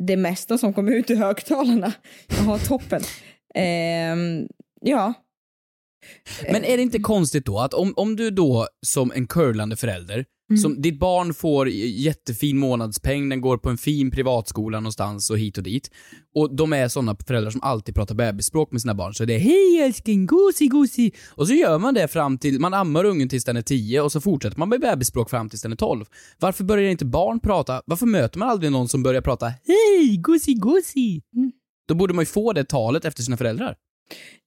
det 0.00 0.16
mesta 0.16 0.58
som 0.58 0.74
kom 0.74 0.88
ut 0.88 1.10
i 1.10 1.14
högtalarna. 1.14 1.92
Jaha, 2.28 2.58
toppen. 2.58 3.02
Ehm, 3.54 4.48
ja. 4.80 5.14
Men 6.52 6.64
är 6.64 6.76
det 6.76 6.82
inte 6.82 6.98
konstigt 6.98 7.46
då 7.46 7.58
att 7.58 7.74
om, 7.74 7.94
om 7.96 8.16
du 8.16 8.30
då 8.30 8.68
som 8.86 9.12
en 9.12 9.26
curlande 9.26 9.76
förälder, 9.76 10.24
Mm. 10.50 10.58
som 10.58 10.82
ditt 10.82 10.98
barn 10.98 11.34
får 11.34 11.68
jättefin 11.68 12.58
månadspeng, 12.58 13.28
den 13.28 13.40
går 13.40 13.58
på 13.58 13.70
en 13.70 13.78
fin 13.78 14.10
privatskola 14.10 14.80
någonstans 14.80 15.30
och 15.30 15.38
hit 15.38 15.58
och 15.58 15.64
dit. 15.64 15.90
Och 16.34 16.56
de 16.56 16.72
är 16.72 16.88
sådana 16.88 17.16
föräldrar 17.26 17.50
som 17.50 17.62
alltid 17.62 17.94
pratar 17.94 18.14
bebisspråk 18.14 18.72
med 18.72 18.80
sina 18.80 18.94
barn. 18.94 19.14
Så 19.14 19.24
det 19.24 19.34
är 19.34 19.38
hej 19.38 19.80
älskling, 19.82 20.26
gosi 20.26 20.68
gosi. 20.68 21.12
Och 21.28 21.48
så 21.48 21.54
gör 21.54 21.78
man 21.78 21.94
det 21.94 22.08
fram 22.08 22.38
till, 22.38 22.60
man 22.60 22.74
ammar 22.74 23.04
ungen 23.04 23.28
tills 23.28 23.44
den 23.44 23.56
är 23.56 23.62
10 23.62 24.00
och 24.00 24.12
så 24.12 24.20
fortsätter 24.20 24.58
man 24.58 24.68
med 24.68 24.80
bebisspråk 24.80 25.30
fram 25.30 25.48
tills 25.48 25.62
den 25.62 25.72
är 25.72 25.76
12. 25.76 26.04
Varför 26.38 26.64
börjar 26.64 26.90
inte 26.90 27.04
barn 27.04 27.40
prata, 27.40 27.82
varför 27.86 28.06
möter 28.06 28.38
man 28.38 28.48
aldrig 28.48 28.72
någon 28.72 28.88
som 28.88 29.02
börjar 29.02 29.20
prata 29.20 29.46
hej 29.46 30.16
gosi 30.16 30.54
gosi? 30.54 31.22
Mm. 31.36 31.52
Då 31.88 31.94
borde 31.94 32.14
man 32.14 32.22
ju 32.22 32.26
få 32.26 32.52
det 32.52 32.64
talet 32.64 33.04
efter 33.04 33.22
sina 33.22 33.36
föräldrar. 33.36 33.76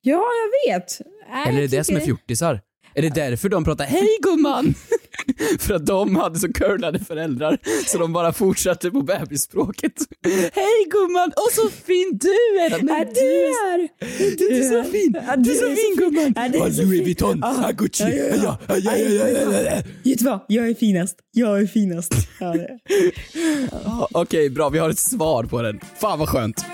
ja, 0.01 0.23
jag 0.41 0.73
vet. 0.73 1.01
Nej, 1.29 1.47
Eller 1.47 1.57
är 1.57 1.67
det 1.67 1.77
det 1.77 1.83
som 1.83 1.95
är 1.95 1.99
fjortisar? 1.99 2.62
Är 2.93 3.01
det 3.01 3.15
därför 3.15 3.49
de 3.49 3.63
pratar 3.63 3.86
hej 3.86 4.17
gumman? 4.21 4.73
För 5.60 5.73
att 5.73 5.86
de 5.86 6.15
hade 6.15 6.39
så 6.39 6.54
curlade 6.54 7.00
föräldrar 7.00 7.58
så 7.88 7.97
de 7.97 8.13
bara 8.13 8.34
fortsatte 8.34 8.91
på 8.91 9.02
bebisspråket. 9.02 9.93
Hej 10.54 10.86
gumman, 10.91 11.30
och 11.36 11.52
så 11.52 11.69
fin 11.69 12.19
du 12.21 12.30
är! 12.30 12.84
Men 12.84 12.95
Ja, 12.95 13.06
du 13.13 13.45
är! 13.45 13.89
du 14.38 14.60
är 14.60 14.84
så 14.84 14.91
fin! 14.91 15.17
Ja, 15.28 15.36
Du 15.36 15.52
är 15.52 15.56
så 15.56 15.76
fin 15.76 15.95
gumman! 15.97 16.34
Ja, 16.36 16.50
du 16.50 16.58
är 16.67 16.71
så 16.71 16.82
Louis. 16.82 17.02
Vuitton, 17.02 17.43
ah, 17.43 17.71
Gucci, 17.71 18.04
Ja, 18.43 18.58
ja, 18.67 18.78
ja. 18.97 19.28
ja. 19.62 19.82
Vet 20.04 20.19
du 20.19 20.26
vad? 20.26 20.39
Jag 20.47 20.69
är 20.69 20.73
finast. 20.73 21.17
Jag 21.32 21.62
är 21.62 21.67
finast. 21.67 22.13
Ja, 22.39 24.08
Okej, 24.12 24.50
bra, 24.50 24.69
vi 24.69 24.80
har 24.80 24.89
ett 24.89 25.00
svar 25.00 25.43
på 25.43 25.62
den. 25.62 25.80
Fan 26.00 26.19
vad 26.19 26.30
skönt. 26.30 26.65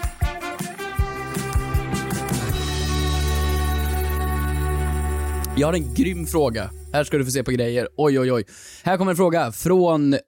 Jag 5.57 5.67
har 5.67 5.73
en 5.73 5.93
grym 5.93 6.25
fråga. 6.25 6.69
Här 6.93 7.03
ska 7.03 7.17
du 7.17 7.25
få 7.25 7.31
se 7.31 7.43
på 7.43 7.51
grejer. 7.51 7.87
Oj, 7.97 8.19
oj, 8.19 8.31
oj. 8.31 8.43
Här 8.83 8.97
kommer 8.97 9.11
en 9.11 9.15
fråga 9.17 9.51
från 9.51 10.13
eh, 10.13 10.19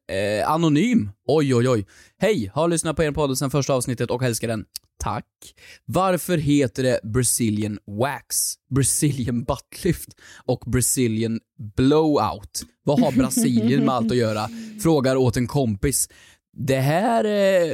Anonym. 0.51 1.09
Oj, 1.27 1.55
oj, 1.55 1.69
oj. 1.69 1.85
Hej, 2.17 2.51
har 2.53 2.67
lyssnat 2.67 2.95
på 2.95 3.03
er 3.03 3.11
podd 3.11 3.37
sedan 3.37 3.51
första 3.51 3.73
avsnittet 3.73 4.11
och 4.11 4.23
älskar 4.23 4.47
den. 4.47 4.65
Tack. 5.03 5.25
Varför 5.85 6.37
heter 6.37 6.83
det 6.83 6.99
Brazilian 7.03 7.77
Wax, 7.87 8.53
Brazilian 8.75 9.43
Buttlift 9.43 10.09
och 10.45 10.63
Brazilian 10.67 11.39
Blowout? 11.77 12.63
Vad 12.83 12.99
har 12.99 13.11
Brasilien 13.11 13.85
med 13.85 13.89
allt 13.95 14.11
att 14.11 14.17
göra? 14.17 14.49
Frågar 14.83 15.15
åt 15.15 15.37
en 15.37 15.47
kompis. 15.47 16.09
Det 16.57 16.79
här 16.79 17.25
eh, 17.25 17.71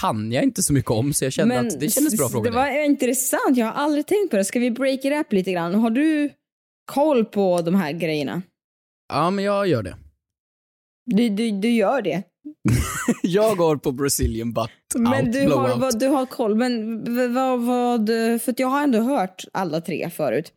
kan 0.00 0.32
jag 0.32 0.42
inte 0.44 0.62
så 0.62 0.72
mycket 0.72 0.90
om, 0.90 1.12
så 1.12 1.24
jag 1.24 1.32
kände 1.32 1.58
att 1.60 1.80
det 1.80 1.88
kändes 1.90 2.16
bra 2.16 2.26
s- 2.26 2.32
fråga. 2.32 2.50
Det 2.50 2.56
var 2.56 2.84
intressant. 2.84 3.56
Jag 3.56 3.66
har 3.66 3.72
aldrig 3.72 4.06
tänkt 4.06 4.30
på 4.30 4.36
det. 4.36 4.44
Ska 4.44 4.58
vi 4.60 4.70
break 4.70 5.04
it 5.04 5.12
up 5.12 5.32
lite 5.32 5.52
grann? 5.52 5.74
Har 5.74 5.90
du 5.90 6.30
koll 6.84 7.24
på 7.24 7.60
de 7.62 7.74
här 7.74 7.92
grejerna? 7.92 8.42
Ja, 9.12 9.30
men 9.30 9.44
jag 9.44 9.66
gör 9.68 9.82
det. 9.82 9.96
Du, 11.06 11.28
du, 11.28 11.50
du 11.50 11.70
gör 11.70 12.02
det. 12.02 12.22
Jag 13.22 13.56
går 13.56 13.76
på 13.76 13.92
Brazilian 13.92 14.52
butt 14.52 14.70
Men 14.96 15.26
out, 15.26 15.32
du 15.32 15.40
har, 15.40 15.46
blowout. 15.46 15.78
vad, 15.80 15.98
du 15.98 16.06
har 16.06 16.26
koll. 16.26 16.54
Men 16.54 17.04
vad, 17.34 17.60
vad, 17.60 18.06
för 18.42 18.54
jag 18.56 18.68
har 18.68 18.82
ändå 18.82 19.00
hört 19.00 19.44
alla 19.52 19.80
tre 19.80 20.10
förut. 20.10 20.52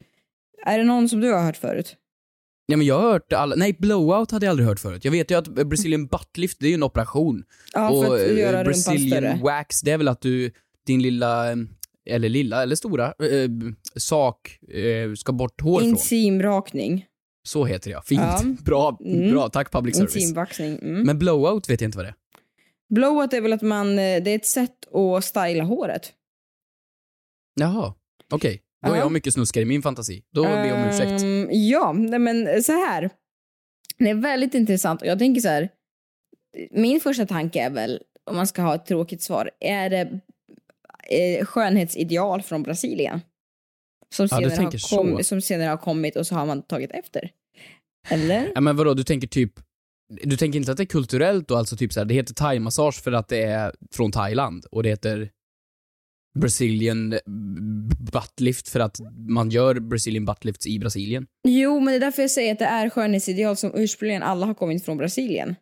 Är 0.66 0.78
det 0.78 0.84
någon 0.84 1.10
som 1.10 1.22
du 1.22 1.32
har 1.32 1.44
hört 1.44 1.58
förut? 1.58 1.96
Ja, 2.66 2.78
men 2.78 2.88
jag 2.88 3.00
har 3.00 3.12
hört 3.12 3.34
alla, 3.34 3.56
nej 3.56 3.76
blowout 3.80 4.32
hade 4.32 4.46
jag 4.46 4.52
aldrig 4.52 4.68
hört 4.68 4.80
förut. 4.80 5.06
Jag 5.06 5.12
vet 5.12 5.32
ju 5.32 5.38
att 5.38 5.48
Brazilian 5.48 6.08
buttlift, 6.08 6.58
det 6.60 6.66
är 6.66 6.70
ju 6.70 6.74
en 6.76 6.84
operation. 6.84 7.44
Ja, 7.74 7.90
och 7.90 8.20
eh, 8.20 8.64
Brazilian 8.64 9.42
wax, 9.42 9.82
det 9.82 9.92
är 9.92 9.98
väl 9.98 10.08
att 10.08 10.22
du, 10.22 10.52
din 10.86 11.02
lilla, 11.02 11.52
eh, 11.52 11.56
eller 12.10 12.30
lilla, 12.30 12.64
eller 12.64 12.76
stora, 12.76 13.06
eh, 13.06 13.50
sak 13.96 14.60
eh, 14.74 15.14
ska 15.14 15.32
bort 15.34 15.62
hår 15.62 15.80
från. 15.80 15.90
Intimrakning. 15.90 17.06
Så 17.48 17.66
heter 17.66 17.90
det 17.90 17.94
ja. 17.94 18.02
Fint. 18.02 18.22
Ja. 18.22 18.42
Bra, 18.66 18.98
Mm. 19.06 19.32
bra. 19.32 19.50
Tack 19.50 19.72
public 19.72 19.96
service. 19.98 20.16
Intimvaxning. 20.16 20.80
Mm. 20.82 21.02
Men 21.04 21.20
blowout 21.20 21.70
vet 21.70 21.82
jag 21.82 21.88
inte 21.88 21.98
vad 21.98 22.06
det 22.06 22.10
är. 22.10 22.16
Blowout 22.96 23.34
är 23.34 23.42
väl 23.42 23.54
att 23.54 23.62
man, 23.62 23.90
eh, 23.92 24.24
det 24.24 24.32
är 24.32 24.36
ett 24.36 24.46
sätt 24.46 24.94
att 24.94 25.24
styla 25.26 25.64
håret. 25.64 26.14
Jaha, 27.60 27.94
okej. 28.32 28.62
Då 28.86 28.92
är 28.92 28.96
Ja. 28.96 29.02
jag 29.02 29.12
mycket 29.12 29.34
snuskare 29.34 29.62
i 29.62 29.66
min 29.66 29.82
fantasi. 29.82 30.24
Då 30.34 30.44
ber 30.44 30.66
jag 30.66 30.78
om 30.84 30.90
ursäkt. 30.90 31.24
Ehm, 31.24 31.48
ja, 31.52 31.94
nej, 31.94 32.20
men 32.20 32.64
så 32.64 32.72
här. 32.72 33.10
Det 33.98 34.10
är 34.10 34.14
väldigt 34.16 34.54
intressant 34.54 35.02
och 35.02 35.08
jag 35.08 35.20
tänker 35.20 35.42
så 35.42 35.48
här. 35.48 35.70
Min 36.72 37.00
första 37.00 37.26
tanke 37.26 37.62
är 37.62 37.70
väl, 37.70 38.02
om 38.30 38.36
man 38.36 38.48
ska 38.48 38.62
ha 38.62 38.76
ett 38.76 38.86
tråkigt 38.86 39.22
svar, 39.22 39.52
är 39.60 39.90
det 39.90 40.20
eh, 41.10 41.46
skönhetsideal 41.46 42.42
från 42.42 42.64
Brasilien? 42.64 43.22
Som 44.16 44.24
Ja, 44.24 44.38
senare, 44.38 44.50
har 44.50 44.56
tänker 44.58 44.78
så. 44.78 44.98
kommit, 44.98 45.28
som 45.28 45.42
senare 45.42 45.70
har 45.70 45.78
kommit 45.78 46.16
och 46.16 46.28
så 46.28 46.36
har 46.36 46.46
man 46.46 46.62
tagit 46.62 46.92
efter. 46.92 47.32
Eller? 48.10 48.52
Ja, 48.56 48.62
men 48.62 48.76
vadå, 48.76 48.94
du 48.94 49.04
tänker 49.04 49.28
typ 49.28 49.54
du 50.24 50.38
tänker 50.38 50.60
inte 50.60 50.72
att 50.72 50.78
det 50.78 50.84
är 50.84 50.86
kulturellt 50.86 51.48
då, 51.48 51.56
alltså 51.56 51.78
typ 51.78 51.94
så 51.94 52.00
här, 52.00 52.06
det 52.06 52.14
heter 52.14 52.34
thaimassage 52.34 53.04
för 53.04 53.12
att 53.12 53.28
det 53.28 53.44
är 53.44 53.72
från 53.92 54.12
Thailand 54.12 54.66
och 54.72 54.84
det 54.84 54.90
heter 54.90 55.30
Brazilian 56.40 57.20
buttlift 58.12 58.70
för 58.70 58.80
att 58.80 59.00
man 59.28 59.50
gör 59.50 59.80
Brazilian 59.80 60.26
buttlifts 60.26 60.68
i 60.68 60.80
Brasilien? 60.80 61.28
Jo, 61.48 61.80
men 61.80 61.86
det 61.86 61.96
är 61.96 62.00
därför 62.00 62.22
jag 62.22 62.32
säger 62.32 62.52
att 62.54 62.60
det 62.60 62.66
är 62.66 62.90
skönhetsideal 62.90 63.58
som 63.58 63.72
ursprungligen 63.76 64.24
alla 64.24 64.46
har 64.46 64.54
kommit 64.54 64.86
från 64.86 64.98
Brasilien. 64.98 65.56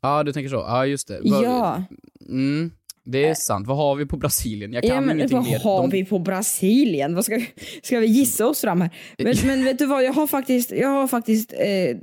Ja, 0.00 0.22
du 0.22 0.32
tänker 0.32 0.48
så. 0.48 0.56
Ja, 0.56 0.86
just 0.86 1.08
det. 1.08 1.20
Ja. 1.22 1.84
Mm, 2.28 2.70
det 3.06 3.24
är 3.28 3.34
sant. 3.34 3.66
Vad 3.66 3.76
har 3.76 3.94
vi 3.96 4.06
på 4.06 4.16
Brasilien? 4.16 4.72
Jag 4.72 4.82
kan 4.82 4.94
ja, 4.94 5.00
men 5.00 5.16
ingenting 5.16 5.36
vad 5.38 5.46
mer. 5.46 5.58
har 5.58 5.82
De- 5.82 5.90
vi 5.90 6.04
på 6.04 6.18
Brasilien? 6.18 7.14
Vad 7.14 7.24
ska, 7.24 7.36
vi, 7.36 7.48
ska 7.82 7.98
vi 7.98 8.06
gissa 8.06 8.46
oss 8.46 8.60
fram 8.60 8.80
här? 8.80 8.90
Men, 9.18 9.34
men 9.46 9.64
vet 9.64 9.78
du 9.78 9.86
vad, 9.86 10.04
jag 10.04 10.12
har 10.12 10.26
faktiskt, 10.26 10.70
jag 10.70 10.88
har 10.88 11.08
faktiskt 11.08 11.52
eh, 11.52 11.96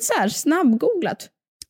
så 0.00 0.12
här, 0.18 0.28
snabbgooglat. 0.28 1.28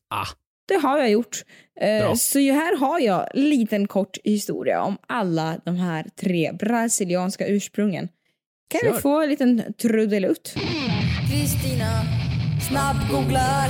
Ah. 0.09 0.25
Det 0.67 0.75
har 0.75 0.97
jag 0.99 1.09
gjort. 1.11 1.43
Eh, 1.81 1.99
Bra. 2.05 2.15
så 2.15 2.39
här 2.39 2.77
har 2.77 2.99
jag 2.99 3.27
en 3.37 3.49
liten 3.49 3.87
kort 3.87 4.17
historia 4.23 4.81
om 4.83 4.97
alla 5.07 5.59
de 5.65 5.75
här 5.75 6.05
tre 6.21 6.51
brasilianska 6.59 7.47
ursprungen. 7.47 8.07
Kan 8.69 8.81
Kör. 8.81 8.93
vi 8.93 9.01
få 9.01 9.21
en 9.21 9.29
liten 9.29 9.73
trudelutt? 9.81 10.55
Kristina 11.31 12.01
snabbgooglar. 12.69 13.69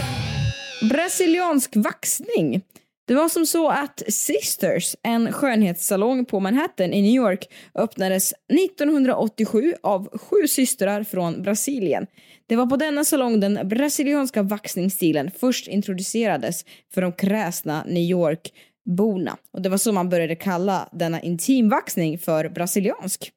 Brasiliansk 0.90 1.72
vaxning. 1.76 2.62
Det 3.08 3.14
var 3.16 3.30
som 3.30 3.46
så 3.46 3.70
att 3.70 4.04
Sisters, 4.08 4.96
en 5.04 5.32
skönhetssalong 5.32 6.26
på 6.26 6.40
Manhattan 6.40 6.94
i 6.94 7.02
New 7.02 7.16
York, 7.16 7.50
öppnades 7.76 8.34
1987 8.34 9.74
av 9.84 10.18
sju 10.18 10.48
systrar 10.48 11.04
från 11.04 11.42
Brasilien. 11.42 12.08
Det 12.48 12.56
var 12.56 12.66
på 12.66 12.78
denna 12.78 13.04
salong 13.04 13.40
den 13.40 13.60
brasilianska 13.64 14.44
vaxningsstilen 14.44 15.32
först 15.40 15.68
introducerades 15.68 16.66
för 16.94 17.02
de 17.02 17.12
kräsna 17.12 17.84
New 17.88 18.04
York-borna. 18.04 19.38
Och 19.54 19.62
det 19.62 19.70
var 19.70 19.78
så 19.78 19.92
man 19.92 20.10
började 20.10 20.36
kalla 20.36 20.90
denna 20.92 21.22
intimvaxning 21.22 22.20
för 22.20 22.50
brasiliansk. 22.50 23.32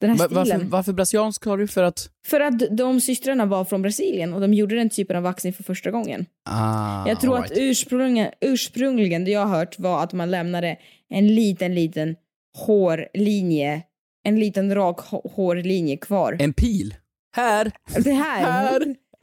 Den 0.00 0.10
här 0.10 0.16
Va- 0.16 0.24
stilen. 0.44 0.58
varför, 0.58 0.70
varför 0.70 0.92
brasiliansk 0.92 1.44
har 1.44 1.58
du? 1.58 1.66
För 1.66 1.82
att... 1.82 2.10
För 2.26 2.40
att 2.40 2.62
de 2.76 3.00
systrarna 3.00 3.46
var 3.46 3.64
från 3.64 3.82
Brasilien 3.82 4.32
och 4.34 4.40
de 4.40 4.54
gjorde 4.54 4.76
den 4.76 4.90
typen 4.90 5.16
av 5.16 5.22
vaxning 5.22 5.52
för 5.52 5.62
första 5.64 5.90
gången. 5.90 6.26
Ah, 6.50 7.08
Jag 7.08 7.20
tror 7.20 7.36
all 7.36 7.44
att 7.44 7.50
right. 7.50 7.62
ursprungligen, 7.62 8.32
ursprungligen, 8.40 9.24
det 9.24 9.30
jag 9.30 9.46
har 9.46 9.56
hört 9.58 9.78
var 9.78 10.02
att 10.02 10.12
man 10.12 10.30
lämnade 10.30 10.76
en 11.10 11.34
liten, 11.34 11.74
liten 11.74 12.16
hårlinje, 12.58 13.82
en 14.24 14.40
liten 14.40 14.74
rak 14.74 15.00
hå- 15.00 15.30
hårlinje 15.34 15.96
kvar. 15.96 16.36
En 16.40 16.52
pil. 16.52 16.94
Här. 17.36 17.72
Det 18.04 18.12
här. 18.12 18.42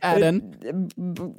Här 0.02 0.18
är 0.18 0.20
den. 0.22 0.42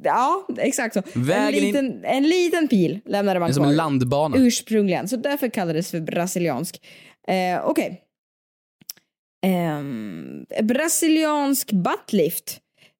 Ja, 0.03 0.47
exakt 0.57 0.93
så. 0.93 1.01
En 1.15 1.53
in- 1.53 1.61
liten, 1.61 2.05
en 2.05 2.23
liten 2.23 2.67
pil 2.67 2.99
lämnade 3.05 3.39
man 3.39 3.47
Det 3.49 3.51
är 3.51 3.53
som 3.53 3.63
kvar. 3.63 3.71
en 3.71 3.77
landbana. 3.77 4.37
Ursprungligen, 4.37 5.07
så 5.07 5.15
därför 5.15 5.47
kallades 5.47 5.91
det 5.91 5.97
för 5.97 6.05
brasiliansk. 6.05 6.81
Eh, 7.27 7.65
Okej. 7.65 8.01
Ehm, 9.45 10.45
brasiliansk 10.63 11.71
buttlift. 11.71 12.59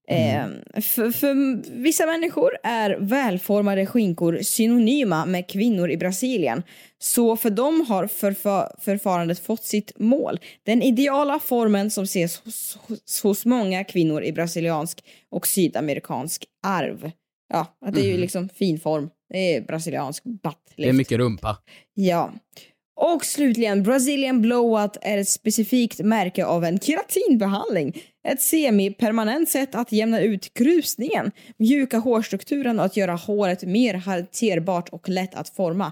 Ehm, 0.09 0.51
för, 0.81 1.11
för 1.11 1.33
vissa 1.81 2.05
människor 2.05 2.51
är 2.63 2.97
välformade 2.99 3.85
skinkor 3.85 4.39
synonyma 4.41 5.25
med 5.25 5.49
kvinnor 5.49 5.89
i 5.91 5.97
Brasilien. 5.97 6.63
Så 6.99 7.35
för 7.37 7.49
dem 7.49 7.85
har 7.89 8.07
förfa- 8.07 8.71
förfarandet 8.79 9.39
fått 9.39 9.63
sitt 9.63 9.91
mål. 9.99 10.39
Den 10.63 10.81
ideala 10.81 11.39
formen 11.39 11.91
som 11.91 12.03
ses 12.03 12.37
hos, 12.37 12.77
hos, 12.87 13.23
hos 13.23 13.45
många 13.45 13.83
kvinnor 13.83 14.23
i 14.23 14.31
brasiliansk 14.31 15.03
och 15.31 15.47
sydamerikansk 15.47 16.45
arv. 16.67 17.11
Ja, 17.53 17.77
att 17.85 17.95
det 17.95 18.01
är 18.01 18.11
ju 18.11 18.17
liksom 18.17 18.49
fin 18.49 18.79
form. 18.79 19.09
Det 19.29 19.55
är 19.55 19.61
brasiliansk 19.61 20.23
buttlift. 20.23 20.73
Det 20.77 20.89
är 20.89 20.93
mycket 20.93 21.17
rumpa. 21.17 21.57
Ja. 21.93 22.33
Och 22.99 23.25
slutligen, 23.25 23.83
Brazilian 23.83 24.41
blowout 24.41 24.97
är 25.01 25.17
ett 25.17 25.29
specifikt 25.29 25.99
märke 25.99 26.45
av 26.45 26.63
en 26.63 26.79
keratinbehandling. 26.79 28.03
Ett 28.27 28.41
semi-permanent 28.41 29.49
sätt 29.49 29.75
att 29.75 29.91
jämna 29.91 30.21
ut 30.21 30.53
krusningen, 30.53 31.31
mjuka 31.57 31.97
hårstrukturen 31.97 32.79
och 32.79 32.85
att 32.85 32.97
göra 32.97 33.15
håret 33.15 33.63
mer 33.63 33.93
hanterbart 33.93 34.89
och 34.89 35.09
lätt 35.09 35.35
att 35.35 35.49
forma. 35.49 35.91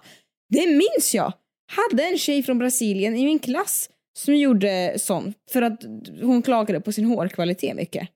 Det 0.50 0.68
minns 0.68 1.16
jag! 1.16 1.34
Hade 1.68 2.04
en 2.04 2.18
tjej 2.18 2.44
från 2.44 2.60
Brasilien 2.60 3.16
i 3.16 3.26
min 3.26 3.40
klass 3.40 3.90
som 4.18 4.36
gjorde 4.36 4.94
sån 4.98 5.34
för 5.52 5.62
att 5.62 5.80
hon 6.22 6.42
klagade 6.42 6.82
på 6.82 6.92
sin 6.92 7.06
hårkvalitet 7.06 7.76
mycket. 7.76 8.08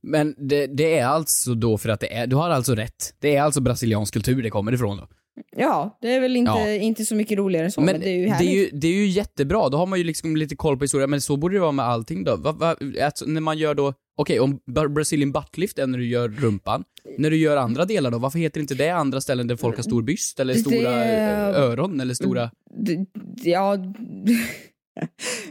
Men 0.00 0.34
det, 0.38 0.66
det 0.66 0.98
är 0.98 1.06
alltså 1.06 1.54
då 1.54 1.78
för 1.78 1.88
att 1.88 2.00
det 2.00 2.14
är, 2.14 2.26
du 2.26 2.36
har 2.36 2.50
alltså 2.50 2.74
rätt. 2.74 3.14
Det 3.18 3.36
är 3.36 3.42
alltså 3.42 3.60
brasiliansk 3.60 4.14
kultur 4.14 4.42
det 4.42 4.50
kommer 4.50 4.72
ifrån 4.72 4.96
då. 4.96 5.08
Ja, 5.56 5.98
det 6.00 6.14
är 6.14 6.20
väl 6.20 6.36
inte, 6.36 6.50
Ja. 6.52 6.70
inte 6.70 7.04
så 7.04 7.14
mycket 7.14 7.38
roligare 7.38 7.64
än 7.64 7.72
så, 7.72 7.80
men, 7.80 7.92
Men 7.92 8.00
det 8.00 8.08
är 8.10 8.16
ju 8.18 8.24
det 8.24 8.30
härligt. 8.30 8.50
är 8.50 8.54
ju, 8.54 8.70
det 8.72 8.88
är 8.88 8.92
ju 8.92 9.06
jättebra, 9.06 9.68
då 9.68 9.76
har 9.78 9.86
man 9.86 9.98
ju 9.98 10.04
liksom 10.04 10.36
lite 10.36 10.56
koll 10.56 10.78
på 10.78 10.84
historia, 10.84 11.06
men 11.06 11.20
så 11.20 11.36
borde 11.36 11.56
det 11.56 11.60
vara 11.60 11.72
med 11.72 11.84
allting 11.84 12.24
då. 12.24 12.36
Va, 12.36 12.52
va, 12.52 12.76
alltså, 13.02 13.24
när 13.26 13.40
man 13.40 13.58
gör 13.58 13.74
då, 13.74 13.94
okej 14.16 14.40
om 14.40 14.60
Bra- 14.66 14.88
Brazilian 14.88 15.32
buttlift 15.32 15.78
är 15.78 15.86
när 15.86 15.98
du 15.98 16.06
gör 16.08 16.28
rumpan, 16.28 16.84
när 17.18 17.30
du 17.30 17.36
gör 17.36 17.56
andra 17.56 17.84
delar 17.84 18.10
då, 18.10 18.18
varför 18.18 18.38
heter 18.38 18.60
inte 18.60 18.74
det 18.74 18.90
andra 18.90 19.20
ställen 19.20 19.46
där 19.46 19.56
folk 19.56 19.76
har 19.76 19.82
stor 19.82 20.02
byst 20.02 20.40
eller 20.40 20.54
Det- 20.54 20.60
stora 20.60 21.04
eh, 21.04 21.60
öron 21.62 22.00
eller 22.00 22.14
stora... 22.14 22.50
D- 22.76 22.96
d- 23.14 23.50
ja... 23.50 23.76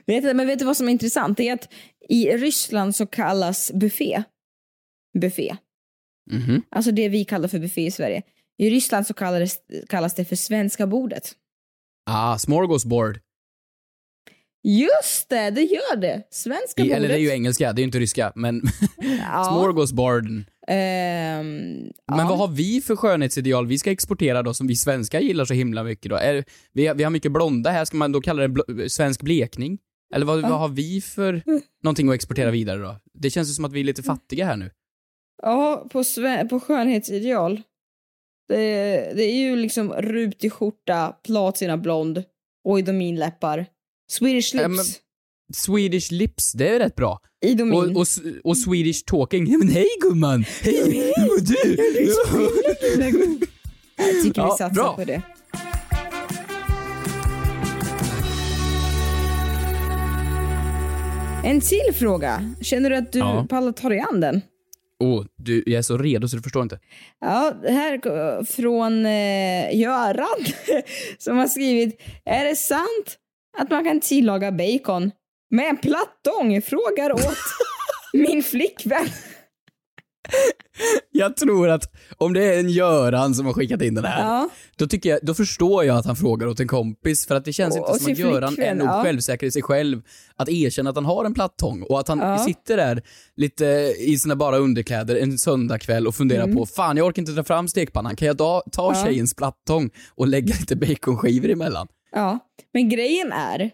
vet 0.06 0.24
du, 0.24 0.34
men 0.34 0.48
vet 0.48 0.60
du 0.60 0.66
vad 0.66 0.78
som 0.78 0.88
är 0.88 0.92
intressant? 0.92 1.38
Det 1.38 1.50
är 1.50 1.54
att 1.54 1.70
i 2.10 2.30
Ryssland 2.30 2.96
så 2.96 3.06
kallas 3.06 3.72
buffé 3.74 4.24
buffé. 5.20 5.56
Mhm. 6.32 6.62
Alltså 6.70 6.92
det 6.92 7.10
vi 7.10 7.26
kallar 7.26 7.48
för 7.48 7.60
buffé 7.60 7.86
i 7.86 7.92
Sverige. 7.92 8.22
I 8.58 8.70
Ryssland 8.70 9.08
så 9.08 9.14
kallas, 9.14 9.58
kallas 9.90 10.16
det 10.16 10.26
för 10.26 10.36
svenska 10.36 10.88
bordet. 10.88 11.32
Ah, 12.10 12.38
smorgasbord. 12.38 13.20
Just 14.66 15.30
det, 15.30 15.50
det 15.50 15.62
gör 15.62 15.96
det! 15.96 16.28
Svenska 16.30 16.82
I, 16.82 16.86
bordet. 16.86 16.98
eller 16.98 17.08
det 17.08 17.14
är 17.14 17.20
ju 17.20 17.30
engelska, 17.30 17.74
det 17.74 17.80
är 17.80 17.84
ju 17.84 17.88
inte 17.88 18.00
ryska, 18.00 18.32
men 18.36 18.62
ja. 19.32 19.44
smorgasborden. 19.52 20.46
Ja. 20.68 21.44
Men 22.16 22.28
vad 22.28 22.38
har 22.38 22.48
vi 22.48 22.82
för 22.82 22.96
skönhetsideal 22.96 23.68
vi 23.68 23.78
ska 23.78 23.92
exportera 23.92 24.44
då 24.44 24.54
som 24.54 24.68
vi 24.68 24.76
svenskar 24.76 25.20
gillar 25.20 25.46
så 25.46 25.54
himla 25.54 25.84
mycket 25.84 26.10
då? 26.10 26.16
Är, 26.16 26.44
vi, 26.74 26.88
har- 26.88 26.96
vi 26.96 27.04
har 27.04 27.12
mycket 27.12 27.32
blonda 27.32 27.70
här, 27.70 27.86
ska 27.86 27.98
man 27.98 28.12
då 28.12 28.22
kalla 28.22 28.42
det 28.42 28.48
bl- 28.48 28.88
svensk 28.88 29.22
blekning? 29.22 29.78
Eller 30.16 30.26
vad, 30.26 30.42
vad 30.42 30.60
har 30.60 30.70
vi 30.70 31.02
för 31.02 31.44
någonting 31.84 32.10
att 32.10 32.16
exportera 32.16 32.52
vidare 32.52 32.80
då? 32.82 32.98
Det 33.14 33.30
känns 33.30 33.50
ju 33.50 33.54
som 33.54 33.66
att 33.66 33.74
vi 33.74 33.80
är 33.80 33.84
lite 33.84 34.04
fattiga 34.04 34.46
här 34.46 34.58
nu. 34.58 34.72
Ja, 35.42 35.88
på, 35.92 36.04
på 36.50 36.60
skönhetsideal. 36.60 37.62
Det, 38.50 38.56
det 39.16 39.24
är 39.24 39.36
ju 39.36 39.56
liksom 39.56 39.94
rutig 39.94 40.52
skjorta, 40.54 41.16
platina 41.26 41.78
blond, 41.78 42.24
oidominläppar, 42.64 43.66
Swedish 44.12 44.54
lips, 44.54 44.62
Ja, 44.62 44.68
men- 44.68 44.86
Swedish 45.54 46.12
lips, 46.12 46.52
det 46.54 46.68
är 46.70 46.80
rätt 46.80 46.96
bra. 46.96 47.20
idomin. 47.46 47.74
Och, 47.74 47.86
och, 48.02 48.08
och 48.44 48.58
Swedish 48.58 49.04
talking. 49.06 49.48
Ja, 49.52 49.58
men 49.58 49.68
hej 49.70 49.88
gumman! 50.02 50.46
Hej, 50.62 50.78
hur 50.78 51.26
mår 51.26 51.40
du? 51.40 51.76
Jag 53.98 54.24
tycker 54.24 54.42
vi 54.42 54.48
Ja, 54.48 54.56
satsar 54.58 54.70
bra. 54.70 54.96
på 54.96 55.04
det. 55.06 55.22
En 61.44 61.62
till 61.62 61.94
fråga. 61.94 62.54
Känner 62.62 62.90
du 62.90 62.96
att 62.96 63.12
du 63.12 63.20
Ja. 63.20 63.46
pallar 63.50 63.72
ta 63.72 63.90
dig 63.90 64.00
an 64.00 64.20
den? 64.22 64.42
Åh, 65.04 65.26
du, 65.38 65.64
jag 65.66 65.78
är 65.78 65.82
så 65.82 65.98
redo 65.98 66.28
så 66.28 66.36
du 66.36 66.42
förstår 66.42 66.64
inte. 66.64 66.80
Ja, 67.20 67.54
det 67.62 67.72
här 67.72 67.94
är 67.94 68.44
från 68.44 69.06
eh, 69.06 69.80
Göran 69.80 70.46
som 71.18 71.38
har 71.38 71.48
skrivit 71.48 72.02
Är 72.26 72.46
det 72.46 72.56
sant 72.56 73.18
att 73.58 73.70
man 73.70 73.84
kan 73.84 74.00
tillaga 74.00 74.52
bacon 74.52 75.12
med 75.52 75.70
en 75.70 75.78
plattång? 75.78 76.62
Frågar 76.62 77.14
åt 77.14 77.38
min 78.14 78.44
flickvän. 78.44 79.08
Jag 81.12 81.36
tror 81.38 81.70
att 81.70 81.92
om 82.18 82.34
det 82.34 82.44
är 82.56 82.60
en 82.60 82.70
Göran 82.70 83.36
som 83.36 83.46
har 83.46 83.54
skickat 83.54 83.82
in 83.82 83.96
den 83.96 84.06
här, 84.06 84.22
Ja. 84.24 84.50
då, 84.76 84.88
tycker 84.88 85.10
jag, 85.10 85.20
då 85.24 85.34
förstår 85.34 85.84
jag 85.86 85.98
att 85.98 86.06
han 86.06 86.16
frågar 86.16 86.48
åt 86.48 86.60
en 86.60 86.68
kompis, 86.68 87.26
för 87.28 87.36
att 87.36 87.46
det 87.46 87.54
känns 87.54 87.78
Och- 87.78 87.88
inte 87.90 88.04
som 88.04 88.12
att 88.14 88.18
Göran 88.20 88.60
är 88.60 88.76
nog 88.76 88.88
ja. 88.88 89.04
självsäker 89.04 89.48
i 89.48 89.52
sig 89.52 89.62
själv 89.62 90.02
att 90.36 90.50
erkänna 90.50 90.90
att 90.90 90.96
han 90.96 91.06
har 91.06 91.26
en 91.26 91.34
plattång 91.34 91.82
och 91.84 92.00
att 92.00 92.08
han 92.08 92.20
Ja. 92.20 92.38
sitter 92.38 92.78
där 92.78 93.02
lite 93.36 93.66
i 94.00 94.18
sina 94.20 94.36
bara 94.36 94.58
underkläder 94.58 95.16
en 95.16 95.38
söndagkväll 95.38 96.08
och 96.08 96.16
funderar 96.16 96.54
på, 96.54 96.66
fan 96.66 96.98
jag 96.98 97.08
orkar 97.08 97.22
inte 97.22 97.32
dra 97.32 97.44
fram 97.44 97.68
stekpannan, 97.68 98.16
kan 98.16 98.28
jag 98.28 98.38
ta, 98.38 98.64
ta 98.72 98.88
Mm. 98.90 99.00
Ja. 99.00 99.06
tjejens 99.06 99.34
plattång 99.36 99.90
och 100.16 100.28
lägga 100.28 100.56
lite 100.60 100.76
baconskivor 100.76 101.50
emellan? 101.50 101.88
Ja, 102.12 102.40
men 102.74 102.90
grejen 102.90 103.32
är, 103.32 103.72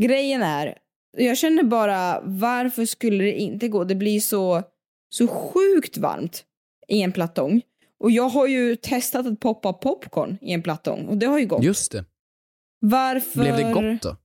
grejen 0.00 0.42
är, 0.42 0.74
jag 1.16 1.38
känner 1.38 1.62
bara 1.62 2.20
varför 2.24 2.84
skulle 2.86 3.24
det 3.24 3.32
inte 3.40 3.68
gå? 3.68 3.84
Det 3.84 3.94
blir 3.94 4.20
så, 4.20 4.62
så 5.10 5.28
sjukt 5.28 5.98
varmt 5.98 6.44
i 6.88 7.02
en 7.02 7.12
plattång. 7.12 7.62
Och 8.00 8.10
jag 8.10 8.28
har 8.28 8.46
ju 8.46 8.76
testat 8.76 9.26
att 9.26 9.40
poppa 9.40 9.72
popcorn 9.72 10.38
i 10.40 10.52
en 10.52 10.62
plattång 10.62 11.06
och 11.06 11.16
det 11.16 11.26
har 11.26 11.38
ju 11.38 11.46
gått. 11.46 11.64
Just 11.64 11.92
det. 11.92 12.04
Varför? 12.80 13.40
Blev 13.40 13.56
det 13.56 13.72
gott 13.72 14.02
då? 14.02 14.16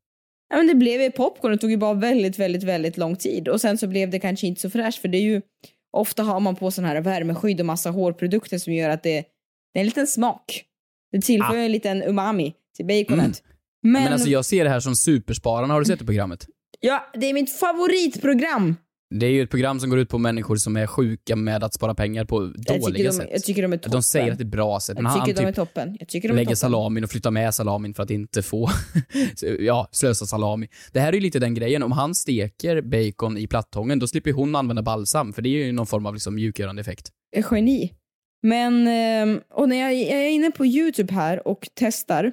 Ja 0.50 0.58
men 0.58 0.68
det 0.68 0.76
blev 0.76 1.02
ju 1.02 1.12
popcorn, 1.12 1.52
det 1.52 1.58
tog 1.58 1.72
ju 1.72 1.78
bara 1.78 1.94
väldigt, 1.94 2.40
väldigt, 2.40 2.64
väldigt 2.64 2.98
lång 2.98 3.16
tid 3.16 3.48
och 3.48 3.62
sen 3.62 3.78
så 3.78 3.88
blev 3.88 4.10
det 4.10 4.20
kanske 4.20 4.48
inte 4.48 4.62
så 4.62 4.70
fräscht 4.70 5.02
för 5.02 5.08
det 5.08 5.18
är 5.18 5.22
ju 5.22 5.42
Ofta 5.96 6.24
har 6.24 6.40
man 6.40 6.56
på 6.56 6.72
sån 6.72 6.86
här 6.86 7.02
värmeskydd 7.02 7.60
och 7.60 7.66
massa 7.66 7.92
hårprodukter 7.92 8.58
som 8.58 8.74
gör 8.74 8.90
att 8.90 9.04
det, 9.04 9.26
det 9.74 9.80
är 9.80 9.82
en 9.82 9.86
liten 9.86 10.08
smak. 10.08 10.64
Det 11.12 11.22
tillför 11.22 11.58
en 11.58 11.72
liten 11.72 12.04
umami 12.04 12.54
till 12.76 12.86
baconet. 12.86 13.10
Mm. 13.10 13.32
Men, 13.84 14.04
Men 14.04 14.14
alltså 14.14 14.30
jag 14.30 14.46
ser 14.46 14.64
det 14.64 14.70
här 14.70 14.80
som 14.80 14.96
Superspararna, 14.96 15.74
har 15.74 15.80
du 15.80 15.86
sett 15.86 16.00
det 16.00 16.06
programmet? 16.06 16.48
ja, 16.80 17.12
det 17.14 17.26
är 17.26 17.34
mitt 17.34 17.60
favoritprogram. 17.60 18.76
Det 19.10 19.26
är 19.26 19.30
ju 19.30 19.42
ett 19.42 19.50
program 19.50 19.80
som 19.80 19.90
går 19.90 20.00
ut 20.00 20.10
på 20.10 20.18
människor 20.18 20.56
som 20.56 20.78
är 20.78 20.88
sjuka 20.88 21.36
med 21.36 21.64
att 21.64 21.74
spara 21.74 21.96
pengar 21.96 22.26
på 22.26 22.54
Jag 22.68 22.82
dåliga 22.82 23.10
de, 23.10 23.16
sätt. 23.16 23.30
jag 23.32 23.44
tycker 23.44 23.62
de 23.62 23.74
är 23.74 23.78
toppen. 23.78 23.92
de 23.92 24.04
säger 24.04 24.32
att 24.32 24.38
det 24.38 24.44
är 24.44 24.46
bra 24.46 24.80
sätt, 24.80 24.96
men 24.96 25.04
jag 25.04 25.12
han 25.12 25.26
tycker 25.26 25.42
de 25.42 25.48
är 25.48 25.52
typ 25.52 25.56
toppen. 25.56 25.98
Jag 26.00 26.08
tycker 26.08 26.30
de 26.30 26.36
lägger 26.36 26.46
toppen. 26.46 26.56
salamin 26.56 27.04
och 27.04 27.10
flyttar 27.10 27.32
med 27.32 27.56
salamin 27.56 27.94
för 27.94 28.04
att 28.04 28.10
inte 28.10 28.42
få, 28.42 28.70
ja, 29.60 29.88
slösa 29.92 30.26
salami. 30.26 30.68
Det 30.92 31.00
här 31.00 31.10
är 31.10 31.14
ju 31.14 31.20
lite 31.20 31.40
den 31.40 31.54
grejen, 31.54 31.84
om 31.84 31.92
han 31.92 32.16
steker 32.16 32.82
bacon 32.82 33.38
i 33.38 33.48
plattången, 33.48 34.00
då 34.00 34.08
slipper 34.08 34.32
hon 34.32 34.56
använda 34.56 34.82
balsam, 34.82 35.34
för 35.34 35.42
det 35.42 35.50
är 35.50 35.66
ju 35.66 35.72
någon 35.72 35.88
form 35.88 36.06
av 36.06 36.14
liksom 36.14 36.36
mjukgörande 36.36 36.82
effekt. 36.82 37.10
Geni. 37.52 37.92
Men, 38.44 38.88
ehm, 38.88 39.42
och 39.54 39.70
när 39.70 39.76
jag, 39.76 39.94
jag 39.94 40.26
är 40.26 40.30
inne 40.30 40.52
på 40.52 40.66
YouTube 40.66 41.14
här 41.14 41.48
och 41.48 41.68
testar 41.74 42.32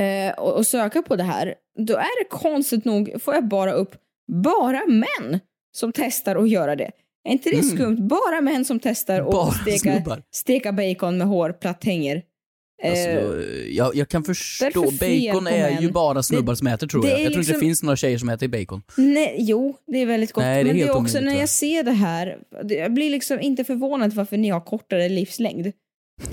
eh, 0.00 0.38
och, 0.38 0.56
och 0.56 0.66
söker 0.66 1.02
på 1.02 1.16
det 1.16 1.22
här, 1.22 1.54
då 1.78 1.94
är 1.94 2.24
det 2.24 2.28
konstigt 2.30 2.84
nog, 2.84 3.22
får 3.22 3.34
jag 3.34 3.48
bara 3.48 3.72
upp 3.72 3.94
bara 4.42 4.86
män 4.86 5.40
som 5.76 5.92
testar 5.92 6.36
att 6.36 6.48
göra 6.50 6.76
det. 6.76 6.90
Är 7.28 7.32
inte 7.32 7.50
det 7.50 7.56
Mm. 7.58 7.76
skumt? 7.76 7.96
Bara 8.08 8.40
män 8.40 8.64
som 8.64 8.80
testar 8.80 9.20
att 9.48 9.54
steka, 9.56 10.22
steka 10.34 10.72
bacon 10.72 11.18
med 11.18 11.26
hårplatthänger. 11.26 12.22
Alltså, 12.84 13.08
Eh, 13.08 13.76
jag, 13.76 13.94
jag 13.96 14.08
kan 14.08 14.24
förstå, 14.24 14.82
bacon 14.82 15.46
är 15.46 15.70
män. 15.70 15.82
ju 15.82 15.90
bara 15.90 16.22
snubbar 16.22 16.54
som 16.54 16.66
äter 16.66 16.86
tror 16.86 17.02
det 17.02 17.08
jag. 17.08 17.20
Jag 17.20 17.26
tror 17.26 17.28
inte 17.28 17.38
det 17.38 17.52
liksom- 17.52 17.60
finns 17.60 17.82
några 17.82 17.96
tjejer 17.96 18.18
som 18.18 18.28
äter 18.28 18.48
bacon. 18.48 18.82
Nej, 18.96 19.36
jo, 19.38 19.76
det 19.86 19.98
är 19.98 20.06
väldigt 20.06 20.32
gott. 20.32 20.44
Nej, 20.44 20.64
det 20.64 20.70
är 20.70 20.74
men 20.74 20.76
det 20.76 20.82
är 20.82 20.90
också 20.96 21.18
omöjligt, 21.18 21.32
när 21.34 21.40
jag. 21.40 21.48
ser 21.48 21.82
det 21.82 21.92
här, 21.92 22.38
det- 22.64 22.74
jag 22.74 22.92
blir 22.94 23.10
liksom 23.10 23.40
inte 23.40 23.64
förvånad 23.64 24.12
varför 24.12 24.36
ni 24.36 24.48
har 24.48 24.60
kortare 24.60 25.08
livslängd. 25.08 25.72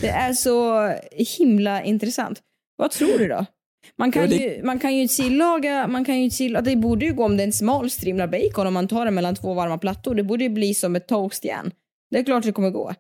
Det 0.02 0.08
är 0.10 0.34
så 0.34 0.88
himla 1.12 1.84
intressant. 1.84 2.40
Vad 2.76 2.92
tror 2.92 3.18
du 3.20 3.28
då? 3.28 3.46
Man 3.96 4.12
kan, 4.12 4.22
Ja, 4.22 4.28
det- 4.28 4.36
ju, 4.36 4.64
man 4.64 4.80
kan 4.80 4.96
ju 4.96 5.08
tillaga, 5.08 5.88
man 5.88 6.06
kan 6.06 6.22
ju 6.22 6.30
tillaga, 6.30 6.62
det 6.62 6.76
borde 6.76 7.06
ju 7.06 7.14
gå 7.14 7.26
om 7.26 7.38
det 7.38 7.44
är 7.44 7.48
en 7.48 7.54
smal 7.54 7.90
strimlad 7.90 8.30
bacon 8.30 8.68
om 8.68 8.74
man 8.74 8.88
tar 8.88 9.06
den 9.06 9.16
mellan 9.16 9.36
två 9.36 9.54
varma 9.54 9.78
plattor. 9.78 10.16
Det 10.16 10.24
borde 10.24 10.44
ju 10.44 10.50
bli 10.50 10.74
som 10.74 10.96
ett 10.96 11.08
toastjärn. 11.08 11.72
Det 12.12 12.20
är 12.20 12.24
klart 12.24 12.44
det 12.44 12.52
kommer 12.52 12.70
gå. 12.70 12.94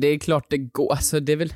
Det 0.00 0.06
är 0.06 0.18
klart 0.18 0.46
det 0.50 0.58
går, 0.58 0.92
alltså 0.92 1.20
det 1.20 1.32
är 1.32 1.36
väl... 1.36 1.54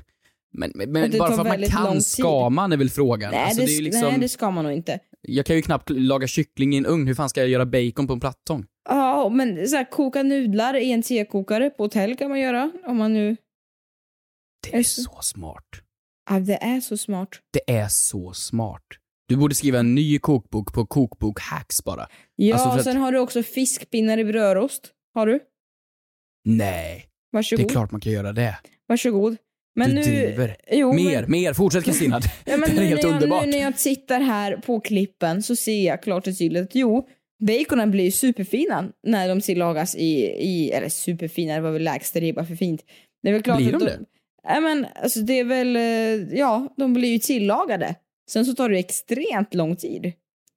Men, 0.52 0.72
men, 0.74 1.10
det 1.10 1.18
bara 1.18 1.32
för 1.32 1.40
att 1.40 1.60
man 1.60 1.62
kan 1.62 2.00
ska 2.02 2.50
man 2.50 2.72
är 2.72 2.76
väl 2.76 2.90
frågan. 2.90 3.30
Nej, 3.30 3.44
alltså, 3.44 3.60
det, 3.60 3.66
det 3.66 3.76
är 3.76 3.82
liksom, 3.82 4.08
nej, 4.08 4.18
det 4.20 4.28
ska 4.28 4.50
man 4.50 4.64
nog 4.64 4.72
inte. 4.72 4.98
Jag 5.22 5.46
kan 5.46 5.56
ju 5.56 5.62
knappt 5.62 5.90
laga 5.90 6.26
kyckling 6.26 6.74
i 6.74 6.76
en 6.76 6.86
ugn, 6.86 7.06
hur 7.06 7.14
fan 7.14 7.28
ska 7.28 7.40
jag 7.40 7.48
göra 7.48 7.66
bacon 7.66 8.06
på 8.06 8.12
en 8.12 8.20
plattång? 8.20 8.64
Ja, 8.88 9.28
men 9.28 9.68
så 9.68 9.76
här, 9.76 9.90
koka 9.90 10.22
nudlar 10.22 10.76
i 10.76 10.92
en 10.92 11.02
tekokare 11.02 11.70
på 11.70 11.82
hotell 11.82 12.16
kan 12.16 12.28
man 12.28 12.40
göra. 12.40 12.70
Om 12.86 12.96
man 12.96 13.12
nu... 13.12 13.36
Det 14.70 14.76
är 14.76 14.82
så 14.82 15.18
smart. 15.22 15.64
Det 16.38 16.62
är 16.62 16.80
så 16.80 16.96
smart. 16.96 17.28
Det 17.52 17.72
är 17.74 17.88
så 17.88 18.32
smart. 18.32 18.82
Du 19.28 19.36
borde 19.36 19.54
skriva 19.54 19.78
en 19.78 19.94
ny 19.94 20.18
kokbok 20.18 20.72
på 20.74 20.86
kokbok 20.86 21.40
hacks 21.40 21.84
bara. 21.84 22.08
Ja, 22.36 22.54
Alltså, 22.54 22.68
att- 22.68 22.84
sen 22.84 22.96
har 22.96 23.12
du 23.12 23.18
också 23.18 23.42
fiskpinnar 23.42 24.18
i 24.18 24.24
brödrost. 24.24 24.90
Har 25.14 25.26
du? 25.26 25.40
Nej, 26.44 26.96
det 27.32 27.36
Varsågod. 27.36 27.64
är 27.64 27.68
klart 27.68 27.90
man 27.90 28.00
kan 28.00 28.12
göra 28.12 28.32
det. 28.32 28.58
Varsågod. 28.88 29.36
Men 29.74 29.88
du 29.90 29.94
nu... 29.94 30.02
driver. 30.02 30.56
Jo, 30.70 30.92
mer, 30.92 31.20
men, 31.22 31.30
mer. 31.30 31.52
Fortsätt 31.52 31.84
Kristina. 31.84 32.20
ja, 32.44 32.56
det 32.56 32.72
är 32.72 32.74
nu, 32.74 32.84
helt 32.84 33.02
jag, 33.02 33.12
underbart. 33.12 33.44
nu 33.44 33.50
när 33.50 33.58
jag 33.58 33.78
tittar 33.78 34.20
här 34.20 34.56
på 34.56 34.80
klippen 34.80 35.42
så 35.42 35.56
ser 35.56 35.86
jag 35.86 36.02
klart 36.02 36.26
och 36.26 36.38
tydligt 36.38 36.62
att 36.62 36.74
jo, 36.74 37.08
baconen 37.46 37.90
blir 37.90 38.10
superfina 38.10 38.92
när 39.06 39.28
de 39.28 39.40
tillagas 39.40 39.94
i, 39.94 40.14
i 40.26 40.70
eller 40.70 40.88
superfina, 40.88 41.54
det 41.54 41.60
var 41.60 41.70
väl 41.70 41.82
lägsta 41.82 42.20
ribba 42.20 42.44
för 42.44 42.56
fint. 42.56 42.84
Det 43.22 43.28
är 43.28 43.32
väl 43.32 43.42
klart 43.42 43.56
Blir 43.56 43.74
att 43.74 43.80
de 43.80 43.86
det? 43.86 43.98
Ja, 44.42 44.61
men 44.61 44.87
alltså 45.03 45.20
det 45.20 45.38
är 45.38 45.44
väl, 45.44 45.76
eh, 45.76 46.38
ja, 46.38 46.74
de 46.76 46.92
blir 46.92 47.09
ju 47.12 47.18
tillagade. 47.18 47.94
Sen 48.31 48.46
så 48.46 48.55
tar 48.55 48.68
det 48.68 48.79
extremt 48.79 49.55
lång 49.55 49.76
tid. 49.76 50.12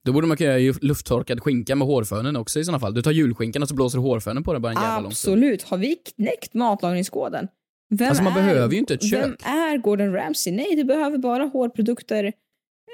Då 0.06 0.14
borde 0.14 0.28
man 0.28 0.38
kunna 0.38 0.58
göra 0.58 0.78
lufttorkad 0.82 1.40
skinka 1.44 1.76
med 1.76 1.88
hårfönen 1.88 2.36
också 2.36 2.60
i 2.60 2.64
sådana 2.64 2.80
fall. 2.80 2.94
Du 2.94 3.02
tar 3.02 3.12
julskinkan 3.12 3.62
och 3.62 3.68
så 3.70 3.76
blåser 3.76 3.98
du 3.98 4.02
hårfönen 4.04 4.44
på 4.44 4.54
den 4.54 4.62
bara 4.62 4.72
en 4.72 4.82
jävla 4.82 5.00
lång 5.00 5.12
stund. 5.12 5.34
Absolut. 5.34 5.64
Har 5.64 5.78
vi 5.78 5.96
knäckt 5.96 6.54
matlagningskoden? 6.54 7.48
Vem 7.90 8.10
Alltså, 8.10 8.24
man 8.24 8.34
behöver 8.34 8.74
ju 8.74 8.80
inte 8.80 8.94
ett 8.94 9.14
Vem 9.14 9.32
kök. 9.32 9.42
är 9.46 9.78
Gordon 9.78 10.14
Ramsay? 10.14 10.54
Nej, 10.54 10.76
du 10.76 10.84
behöver 10.84 11.18
bara 11.18 11.44
hårprodukter 11.44 12.34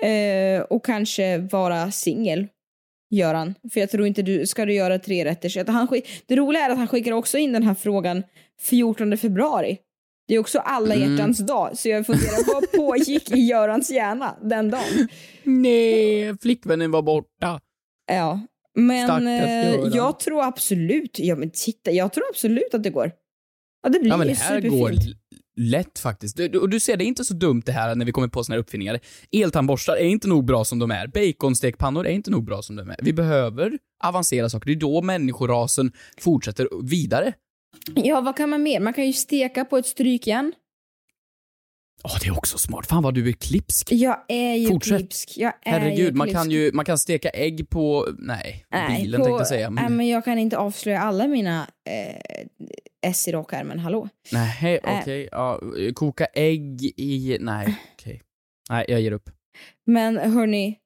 eh, 0.03 0.61
och 0.61 0.85
kanske 0.85 1.37
vara 1.37 1.91
singel. 1.91 2.47
Göran. 3.11 3.55
För 3.73 3.79
jag 3.79 3.89
tror 3.89 4.07
inte 4.07 4.21
du, 4.21 4.47
ska 4.47 4.65
du 4.65 4.73
göra 4.73 4.99
tre 4.99 5.25
rätter 5.25 5.71
han 5.71 5.87
Det 6.25 6.35
roliga 6.35 6.65
är 6.65 6.69
att 6.69 6.77
han 6.77 6.87
skickar 6.87 7.11
också 7.11 7.37
in 7.37 7.53
den 7.53 7.63
här 7.63 7.73
frågan 7.73 8.23
14 8.61 9.17
februari. 9.17 9.77
Det 10.29 10.35
är 10.35 10.39
också 10.39 10.59
alla 10.59 10.95
Mm. 10.95 11.11
hjärtans 11.11 11.37
dag, 11.39 11.77
så 11.77 11.89
jag 11.89 12.05
funderar 12.05 12.53
vad 12.53 12.71
pågick 12.71 13.31
i 13.31 13.39
Görans 13.39 13.91
hjärna 13.91 14.35
den 14.43 14.69
dagen? 14.71 15.07
Nej, 15.43 16.37
flickvännen 16.41 16.91
var 16.91 17.01
borta. 17.01 17.59
Ja, 18.11 18.41
men 18.75 19.27
eh, 19.27 19.69
jag 19.95 20.19
tror 20.19 20.43
absolut, 20.43 21.19
ja 21.19 21.35
men 21.35 21.51
titta, 21.51 21.91
jag 21.91 22.13
tror 22.13 22.23
absolut 22.29 22.73
att 22.73 22.83
det 22.83 22.89
går. 22.89 23.11
Ja, 23.83 23.89
det 23.89 23.99
blir 23.99 24.09
Ja 24.11 24.17
men 24.17 24.27
det 24.27 24.33
här 24.33 24.61
superfint. 24.61 24.79
går 24.81 24.93
lätt 25.57 25.99
faktiskt. 25.99 26.37
Du, 26.37 26.47
du, 26.47 26.67
du 26.67 26.79
ser, 26.79 26.97
det 26.97 27.03
är 27.03 27.07
inte 27.07 27.23
så 27.25 27.33
dumt 27.33 27.61
det 27.65 27.71
här 27.71 27.95
när 27.95 28.05
vi 28.05 28.11
kommer 28.11 28.27
på 28.27 28.43
såna 28.43 28.53
här 28.55 28.59
uppfinningar. 28.59 28.99
Eltandborstar 29.31 29.95
är 29.95 30.05
inte 30.05 30.27
nog 30.27 30.45
bra 30.45 30.65
som 30.65 30.79
de 30.79 30.91
är. 30.91 31.07
Baconstekpannor 31.07 32.05
är 32.07 32.11
inte 32.11 32.31
nog 32.31 32.43
bra 32.45 32.61
som 32.61 32.75
de 32.75 32.89
är. 32.89 32.95
Vi 33.01 33.13
behöver 33.13 33.77
avancera 34.03 34.49
saker. 34.49 34.65
Det 34.65 34.73
är 34.73 34.75
då 34.75 35.01
människorasen 35.01 35.91
fortsätter 36.19 36.67
vidare. 36.83 37.33
Ja, 37.95 38.21
vad 38.21 38.37
kan 38.37 38.49
man 38.49 38.63
mer? 38.63 38.79
Man 38.79 38.93
kan 38.93 39.05
ju 39.05 39.13
steka 39.13 39.65
på 39.65 39.77
ett 39.77 39.85
strykjärn. 39.85 40.53
Åh, 42.03 42.17
det 42.21 42.27
är 42.27 42.37
också 42.37 42.57
smart. 42.57 42.85
Fan 42.87 43.03
vad 43.03 43.13
du 43.13 43.29
är 43.29 43.33
klipsk. 43.33 43.91
Jag 43.91 44.25
är 44.27 44.53
ju 44.55 44.67
Fortsätt. 44.67 44.97
klipsk. 44.99 45.33
Jag 45.37 45.53
är 45.61 45.71
Herregud, 45.71 45.99
ju 45.99 46.11
man 46.11 46.27
klipsk. 46.27 46.41
kan 46.41 46.51
ju 46.51 46.71
man 46.73 46.85
kan 46.85 46.97
steka 46.97 47.29
ägg 47.29 47.69
på, 47.69 48.07
nej, 48.19 48.65
Nej, 48.71 49.01
bilen 49.01 49.19
på, 49.19 49.25
tänkte 49.25 49.39
jag 49.41 49.47
säga. 49.47 49.69
Nej, 49.69 49.83
Men, 49.83 49.97
men 49.97 50.07
jag 50.07 50.25
kan 50.25 50.39
inte 50.39 50.57
avslöja 50.57 50.99
alla 50.99 51.27
mina 51.27 51.67
eh, 51.89 52.45
S 53.07 53.27
i 53.27 53.31
rockärmen, 53.31 53.79
hallå. 53.79 54.09
nej, 54.31 54.79
Äh. 54.83 54.99
okej. 54.99 55.29
Ja, 55.31 55.61
koka 55.95 56.25
ägg 56.25 56.83
i, 56.97 57.37
nej, 57.39 57.77
okej. 57.93 58.21
Nej, 58.69 58.85
jag 58.87 59.01
ger 59.01 59.11
upp. 59.11 59.29
Men 59.85 60.17
hörni, 60.17 60.77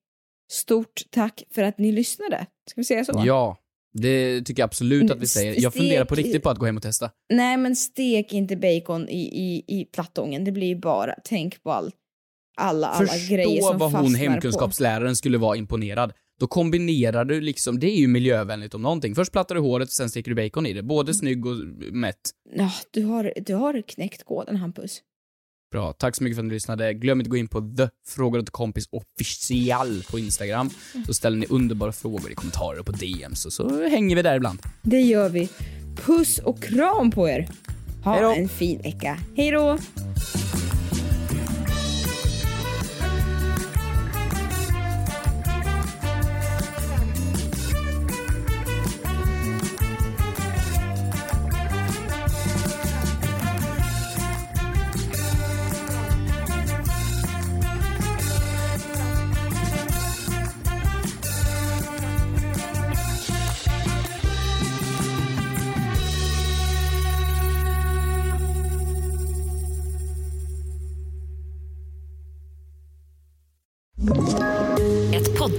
stort 0.52 1.02
tack 1.10 1.44
för 1.52 1.64
att 1.64 1.78
ni 1.78 1.92
lyssnade. 1.92 2.46
Ska 2.70 2.82
vi 2.82 2.86
säga 2.86 3.06
så? 3.06 3.24
Ja, 3.26 3.58
det 3.94 4.42
tycker 4.42 4.62
jag 4.62 4.68
absolut 4.68 5.12
att 5.12 5.22
vi 5.22 5.28
säger. 5.28 5.62
Jag 5.62 5.74
funderar 5.74 6.06
på 6.06 6.16
riktigt 6.16 6.44
på 6.44 6.50
att 6.50 6.58
gå 6.58 6.66
hem 6.66 6.78
och 6.78 6.84
testa. 6.84 7.12
Nej, 7.34 7.58
men 7.58 7.76
stek 7.76 8.34
inte 8.34 8.56
bacon 8.56 9.10
i, 9.10 9.22
i, 9.22 9.64
i 9.80 9.86
plattången. 9.86 10.44
Det 10.44 10.52
blir 10.52 10.68
ju 10.68 10.76
bara, 10.76 11.16
tänk 11.24 11.64
på 11.64 11.72
all, 11.72 11.92
alla, 12.58 12.88
alla 12.88 13.18
grejer 13.30 13.46
Förstå 13.46 13.68
som 13.68 13.78
vad 13.78 13.92
hon, 13.92 14.02
fastnar 14.02 14.20
hemkunskapsläraren, 14.20 15.16
skulle 15.16 15.38
vara 15.38 15.58
imponerad. 15.58 16.14
Då 16.40 16.48
kombinerar 16.48 17.26
du 17.26 17.42
liksom, 17.42 17.80
det 17.80 17.88
är 17.88 18.00
ju 18.00 18.08
miljövänligt 18.08 18.74
om 18.74 18.82
någonting. 18.82 19.16
Först 19.16 19.32
plattar 19.32 19.56
du 19.56 19.62
håret, 19.62 19.92
sen 19.92 20.10
steker 20.10 20.36
du 20.36 20.36
bacon 20.36 20.66
i 20.66 20.74
det. 20.74 20.84
Både 20.84 21.14
snygg 21.14 21.46
och 21.46 21.56
mätt. 21.92 22.18
på. 22.56 22.62
Ja, 22.62 22.72
du 22.92 23.04
har, 23.04 23.34
du 23.46 23.54
har 23.56 23.82
knäckt 23.82 24.24
koden, 24.24 24.56
Hampus. 24.56 25.02
Bra, 25.74 25.94
tack 25.94 26.16
så 26.16 26.24
mycket 26.24 26.36
för 26.38 26.42
att 26.44 26.48
ni 26.48 26.54
lyssnade. 26.54 26.94
Glöm 26.94 27.20
inte 27.20 27.28
att 27.28 27.32
gå 27.32 27.38
in 27.38 27.48
på 27.48 27.62
the 27.78 27.90
frågor 28.08 28.40
åt 28.40 28.50
kompis 28.50 28.90
official 28.92 30.04
på 30.12 30.20
Instagram. 30.20 30.70
Så 31.06 31.14
ställer 31.14 31.38
ni 31.38 31.46
underbara 31.50 31.92
frågor 31.92 32.32
i 32.32 32.36
kommentarer 32.36 32.80
och 32.80 32.86
på 32.86 32.92
DMs 32.92 33.46
och 33.46 33.54
så 33.54 33.88
hänger 33.88 34.16
vi 34.16 34.22
där 34.22 34.36
ibland. 34.36 34.60
Det 34.82 35.02
gör 35.02 35.30
vi. 35.30 35.50
Puss 36.06 36.38
och 36.38 36.64
kram 36.64 37.12
på 37.12 37.30
er. 37.30 37.50
Ha 38.04 38.14
Hej 38.14 38.22
då. 38.22 38.32
en 38.32 38.50
fin 38.50 38.82
vecka. 38.82 39.18
Hej 39.36 39.52
då! 39.52 39.78